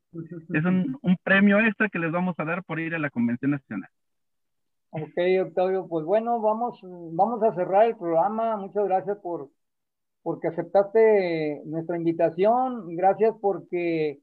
es 0.53 0.65
un, 0.65 0.97
un 1.01 1.17
premio 1.23 1.59
extra 1.59 1.89
que 1.89 1.99
les 1.99 2.11
vamos 2.11 2.35
a 2.37 2.45
dar 2.45 2.63
por 2.63 2.79
ir 2.79 2.95
a 2.95 2.99
la 2.99 3.09
Convención 3.09 3.51
Nacional. 3.51 3.89
Ok, 4.95 5.17
Octavio, 5.47 5.87
pues 5.87 6.05
bueno, 6.05 6.39
vamos, 6.39 6.79
vamos 6.83 7.41
a 7.41 7.53
cerrar 7.55 7.87
el 7.87 7.97
programa. 7.97 8.57
Muchas 8.57 8.85
gracias 8.85 9.17
por 9.19 9.49
porque 10.23 10.49
aceptaste 10.49 11.63
nuestra 11.65 11.97
invitación. 11.97 12.95
Gracias 12.95 13.35
porque 13.41 14.21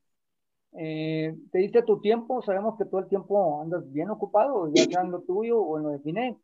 eh, 0.73 1.37
te 1.53 1.59
diste 1.59 1.83
tu 1.83 2.01
tiempo, 2.01 2.43
sabemos 2.43 2.79
que 2.79 2.85
todo 2.85 3.01
el 3.01 3.09
tiempo 3.09 3.63
andas 3.63 3.91
bien 3.93 4.11
ocupado, 4.11 4.73
ya 4.73 4.85
sea 4.85 5.03
en 5.03 5.11
lo 5.13 5.23
tuyo 5.23 5.61
o 5.61 5.79
en 5.79 5.85
lo 5.85 5.91
de. 5.91 6.37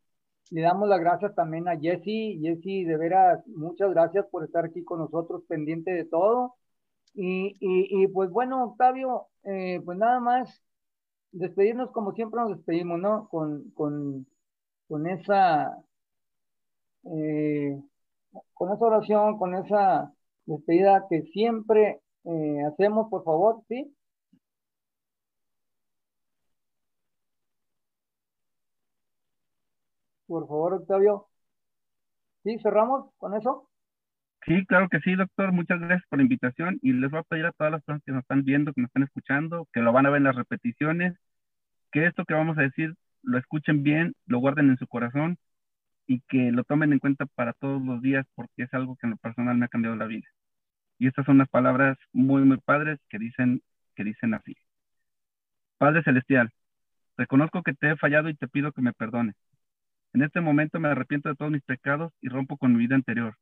Le 0.51 0.61
damos 0.63 0.89
las 0.89 1.01
gracias 1.01 1.35
también 1.37 1.69
a 1.69 1.79
Jesse. 1.79 2.41
Jesse, 2.41 2.87
de 2.87 2.97
veras, 2.99 3.47
muchas 3.49 3.91
gracias 3.91 4.27
por 4.27 4.45
estar 4.45 4.65
aquí 4.65 4.83
con 4.85 5.01
nosotros, 5.01 5.45
pendiente 5.49 5.93
de 5.93 6.05
todo. 6.05 6.57
Y, 7.15 7.57
y, 7.61 8.07
pues 8.09 8.31
bueno, 8.31 8.65
Octavio, 8.65 9.29
eh, 9.45 9.81
pues 9.85 9.99
nada 9.99 10.21
más 10.21 10.63
despedirnos 11.33 11.91
como 11.93 12.13
siempre 12.13 12.41
nos 12.41 12.57
despedimos, 12.57 12.99
¿no? 13.01 13.29
Con, 13.29 13.71
con, 13.73 14.27
con 14.89 15.07
esa, 15.09 15.79
eh, 17.05 17.81
con 18.55 18.73
esa 18.73 18.85
oración, 18.87 19.39
con 19.39 19.55
esa 19.55 20.13
despedida 20.47 21.07
que 21.11 21.23
siempre 21.33 22.03
eh, 22.25 22.63
hacemos, 22.69 23.09
por 23.11 23.25
favor, 23.25 23.63
¿sí? 23.69 23.95
Por 30.29 30.47
favor, 30.47 30.75
Octavio. 30.75 31.27
¿Sí? 32.45 32.59
¿Cerramos 32.63 33.11
con 33.19 33.35
eso? 33.35 33.69
Sí, 34.47 34.65
claro 34.67 34.89
que 34.89 35.01
sí, 35.01 35.15
doctor. 35.17 35.53
Muchas 35.53 35.81
gracias 35.81 36.07
por 36.09 36.19
la 36.19 36.23
invitación 36.23 36.79
y 36.83 36.93
les 36.93 37.11
voy 37.11 37.21
a 37.21 37.23
pedir 37.25 37.47
a 37.47 37.53
todas 37.53 37.73
las 37.73 37.83
personas 37.83 38.03
que 38.05 38.13
nos 38.13 38.23
están 38.23 38.45
viendo, 38.45 38.73
que 38.73 38.81
nos 38.81 38.89
están 38.91 39.03
escuchando, 39.03 39.69
que 39.73 39.81
lo 39.81 39.93
van 39.93 40.07
a 40.07 40.11
ver 40.11 40.19
en 40.19 40.25
las 40.25 40.37
repeticiones, 40.37 41.15
que 41.93 42.07
esto 42.07 42.25
que 42.25 42.35
vamos 42.35 42.59
a 42.59 42.63
decir 42.63 42.95
lo 43.23 43.39
escuchen 43.39 43.83
bien, 43.83 44.15
lo 44.27 44.39
guarden 44.39 44.71
en 44.71 44.79
su 44.79 44.87
corazón 44.89 45.39
y 46.07 46.21
que 46.29 46.53
lo 46.53 46.65
tomen 46.65 46.93
en 46.93 47.01
cuenta 47.01 47.27
para 47.27 47.55
todos 47.55 47.83
los 47.85 48.03
días 48.03 48.27
porque 48.35 48.65
es 48.65 48.75
algo 48.75 48.97
que 48.97 49.07
en 49.07 49.13
lo 49.13 49.17
personal 49.19 49.59
me 49.59 49.67
ha 49.67 49.69
cambiado 49.69 49.97
la 49.97 50.07
vida. 50.07 50.29
Y 50.99 51.09
estas 51.09 51.27
son 51.27 51.39
las 51.39 51.49
palabras 51.51 51.99
muy, 52.13 52.43
muy 52.45 52.59
padres 52.59 53.01
que 53.11 53.19
dicen, 53.19 53.63
que 53.97 54.05
dicen 54.05 54.35
así. 54.35 54.57
Padre 55.79 56.03
Celestial, 56.03 56.51
reconozco 57.17 57.63
que 57.63 57.75
te 57.75 57.91
he 57.93 57.97
fallado 57.97 58.29
y 58.31 58.37
te 58.37 58.49
pido 58.49 58.73
que 58.73 58.83
me 58.83 58.93
perdones. 58.93 59.37
En 60.15 60.23
este 60.23 60.41
momento 60.41 60.81
me 60.81 60.89
arrepiento 60.89 61.29
de 61.29 61.37
todos 61.37 61.53
mis 61.53 61.63
pecados 61.63 62.13
y 62.23 62.29
rompo 62.29 62.57
con 62.59 62.73
mi 62.75 62.81
vida 62.81 62.97
anterior. 62.97 63.37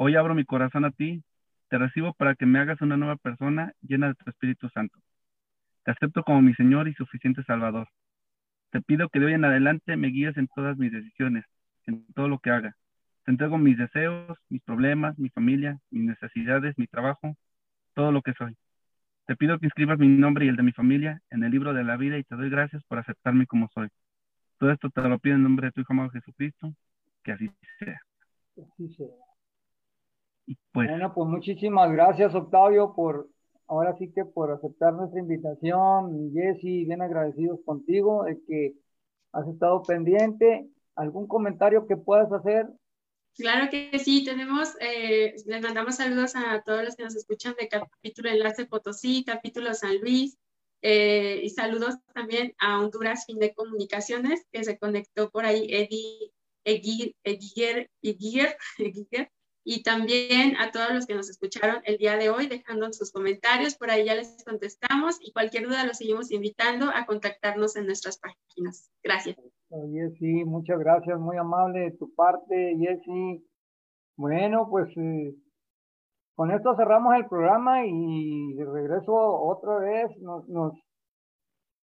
Hoy 0.00 0.14
abro 0.14 0.36
mi 0.36 0.44
corazón 0.44 0.84
a 0.84 0.92
ti, 0.92 1.24
te 1.68 1.76
recibo 1.76 2.12
para 2.12 2.36
que 2.36 2.46
me 2.46 2.60
hagas 2.60 2.80
una 2.82 2.96
nueva 2.96 3.16
persona 3.16 3.72
llena 3.80 4.06
de 4.06 4.14
tu 4.14 4.30
Espíritu 4.30 4.68
Santo. 4.68 4.96
Te 5.82 5.90
acepto 5.90 6.22
como 6.22 6.40
mi 6.40 6.54
Señor 6.54 6.86
y 6.86 6.94
suficiente 6.94 7.42
Salvador. 7.42 7.88
Te 8.70 8.80
pido 8.80 9.08
que 9.08 9.18
de 9.18 9.26
hoy 9.26 9.32
en 9.32 9.44
adelante 9.44 9.96
me 9.96 10.06
guíes 10.06 10.36
en 10.36 10.46
todas 10.54 10.78
mis 10.78 10.92
decisiones, 10.92 11.44
en 11.88 12.06
todo 12.14 12.28
lo 12.28 12.38
que 12.38 12.50
haga. 12.50 12.76
Te 13.24 13.32
entrego 13.32 13.58
mis 13.58 13.76
deseos, 13.76 14.38
mis 14.48 14.62
problemas, 14.62 15.18
mi 15.18 15.30
familia, 15.30 15.80
mis 15.90 16.04
necesidades, 16.04 16.78
mi 16.78 16.86
trabajo, 16.86 17.36
todo 17.94 18.12
lo 18.12 18.22
que 18.22 18.34
soy. 18.34 18.56
Te 19.26 19.34
pido 19.34 19.58
que 19.58 19.66
inscribas 19.66 19.98
mi 19.98 20.06
nombre 20.06 20.44
y 20.44 20.48
el 20.48 20.54
de 20.54 20.62
mi 20.62 20.70
familia 20.70 21.20
en 21.30 21.42
el 21.42 21.50
libro 21.50 21.74
de 21.74 21.82
la 21.82 21.96
vida 21.96 22.18
y 22.18 22.22
te 22.22 22.36
doy 22.36 22.50
gracias 22.50 22.84
por 22.84 23.00
aceptarme 23.00 23.48
como 23.48 23.68
soy. 23.74 23.88
Todo 24.58 24.70
esto 24.70 24.90
te 24.90 25.02
lo 25.02 25.18
pido 25.18 25.34
en 25.34 25.42
nombre 25.42 25.66
de 25.66 25.72
tu 25.72 25.80
Hijo 25.80 25.92
amado 25.92 26.10
Jesucristo, 26.10 26.72
que 27.24 27.32
así 27.32 27.50
sea. 27.80 28.00
Así 28.62 28.94
sea. 28.94 29.27
Pues, 30.72 30.88
bueno, 30.88 31.12
pues 31.14 31.28
muchísimas 31.28 31.90
gracias, 31.92 32.34
Octavio, 32.34 32.94
por 32.94 33.28
ahora 33.66 33.96
sí 33.98 34.10
que 34.12 34.24
por 34.24 34.50
aceptar 34.50 34.92
nuestra 34.94 35.20
invitación. 35.20 36.32
Jessy, 36.32 36.84
bien 36.84 37.02
agradecidos 37.02 37.60
contigo 37.64 38.24
de 38.24 38.40
que 38.46 38.74
has 39.32 39.46
estado 39.46 39.82
pendiente. 39.82 40.68
¿Algún 40.96 41.28
comentario 41.28 41.86
que 41.86 41.96
puedas 41.96 42.32
hacer? 42.32 42.66
Claro 43.36 43.70
que 43.70 43.96
sí, 44.00 44.24
tenemos, 44.24 44.74
eh, 44.80 45.34
les 45.46 45.62
mandamos 45.62 45.94
saludos 45.96 46.34
a 46.34 46.60
todos 46.62 46.82
los 46.84 46.96
que 46.96 47.04
nos 47.04 47.14
escuchan 47.14 47.54
de 47.60 47.68
capítulo 47.68 48.30
Enlace 48.30 48.66
Potosí, 48.66 49.22
capítulo 49.24 49.72
San 49.74 50.00
Luis, 50.00 50.36
eh, 50.82 51.40
y 51.44 51.50
saludos 51.50 51.94
también 52.12 52.54
a 52.58 52.80
Honduras 52.80 53.26
Fin 53.26 53.38
de 53.38 53.54
Comunicaciones, 53.54 54.44
que 54.50 54.64
se 54.64 54.76
conectó 54.76 55.30
por 55.30 55.44
ahí 55.44 55.68
Eddie 55.70 56.32
Eguiguer, 56.64 57.86
y 59.70 59.82
también 59.82 60.56
a 60.56 60.70
todos 60.70 60.94
los 60.94 61.04
que 61.04 61.14
nos 61.14 61.28
escucharon 61.28 61.82
el 61.84 61.98
día 61.98 62.16
de 62.16 62.30
hoy, 62.30 62.46
dejando 62.46 62.90
sus 62.90 63.12
comentarios, 63.12 63.76
por 63.76 63.90
ahí 63.90 64.06
ya 64.06 64.14
les 64.14 64.42
contestamos 64.42 65.18
y 65.20 65.30
cualquier 65.30 65.66
duda 65.66 65.84
los 65.84 65.98
seguimos 65.98 66.32
invitando 66.32 66.86
a 66.86 67.04
contactarnos 67.04 67.76
en 67.76 67.84
nuestras 67.84 68.18
páginas. 68.18 68.90
Gracias. 69.04 69.36
Jessy, 69.68 70.46
muchas 70.46 70.78
gracias, 70.78 71.20
muy 71.20 71.36
amable 71.36 71.80
de 71.80 71.90
tu 71.90 72.14
parte, 72.14 72.78
Jessy. 72.78 73.46
Bueno, 74.16 74.68
pues 74.70 74.88
eh, 74.96 75.34
con 76.34 76.50
esto 76.50 76.74
cerramos 76.74 77.14
el 77.16 77.26
programa 77.26 77.84
y 77.84 78.54
de 78.54 78.64
regreso 78.64 79.12
otra 79.12 79.80
vez 79.80 80.16
nos, 80.22 80.48
nos 80.48 80.72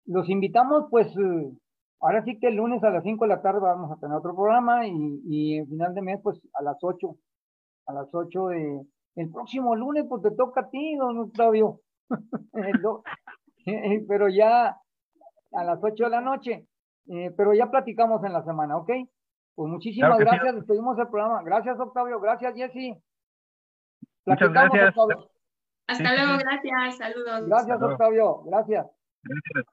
los 0.05 0.29
invitamos 0.29 0.85
pues 0.91 1.07
eh, 1.17 1.51
ahora 1.99 2.23
sí 2.25 2.37
que 2.37 2.49
el 2.49 2.57
lunes 2.57 2.83
a 2.83 2.91
las 2.91 3.03
5 3.03 3.25
de 3.25 3.29
la 3.29 3.41
tarde 3.41 3.61
vamos 3.61 3.91
a 3.91 3.99
tener 3.99 4.15
otro 4.15 4.35
programa 4.35 4.85
y, 4.85 5.21
y 5.25 5.57
en 5.57 5.67
final 5.67 5.95
de 5.95 6.01
mes 6.03 6.19
pues 6.21 6.39
a 6.53 6.61
las 6.61 6.77
8 6.79 7.17
a 7.85 7.93
las 7.93 8.13
8 8.13 8.47
de 8.47 8.81
el 9.15 9.29
próximo 9.29 9.75
lunes 9.75 10.05
pues 10.07 10.21
te 10.21 10.31
toca 10.31 10.61
a 10.61 10.69
ti 10.69 10.95
don 10.95 11.19
Octavio 11.19 11.81
eh, 13.65 14.05
pero 14.07 14.29
ya 14.29 14.77
a 15.51 15.63
las 15.63 15.79
8 15.83 16.03
de 16.03 16.09
la 16.09 16.21
noche 16.21 16.67
eh, 17.07 17.31
pero 17.35 17.53
ya 17.53 17.69
platicamos 17.69 18.23
en 18.23 18.33
la 18.33 18.43
semana 18.43 18.77
¿ok? 18.77 18.89
pues 19.55 19.69
muchísimas 19.69 20.17
gracias 20.17 20.55
despedimos 20.55 20.97
el 20.97 21.07
programa 21.07 21.43
gracias 21.43 21.79
Octavio 21.79 22.19
gracias 22.19 22.53
Jesse 22.55 23.01
Muchas 24.25 24.51
gracias. 24.51 24.95
Hasta 25.87 26.15
luego, 26.15 26.37
gracias, 26.37 26.97
saludos. 26.97 27.47
Gracias, 27.47 27.81
Octavio, 27.81 28.43
gracias. 28.43 28.87
Gracias. 29.23 29.65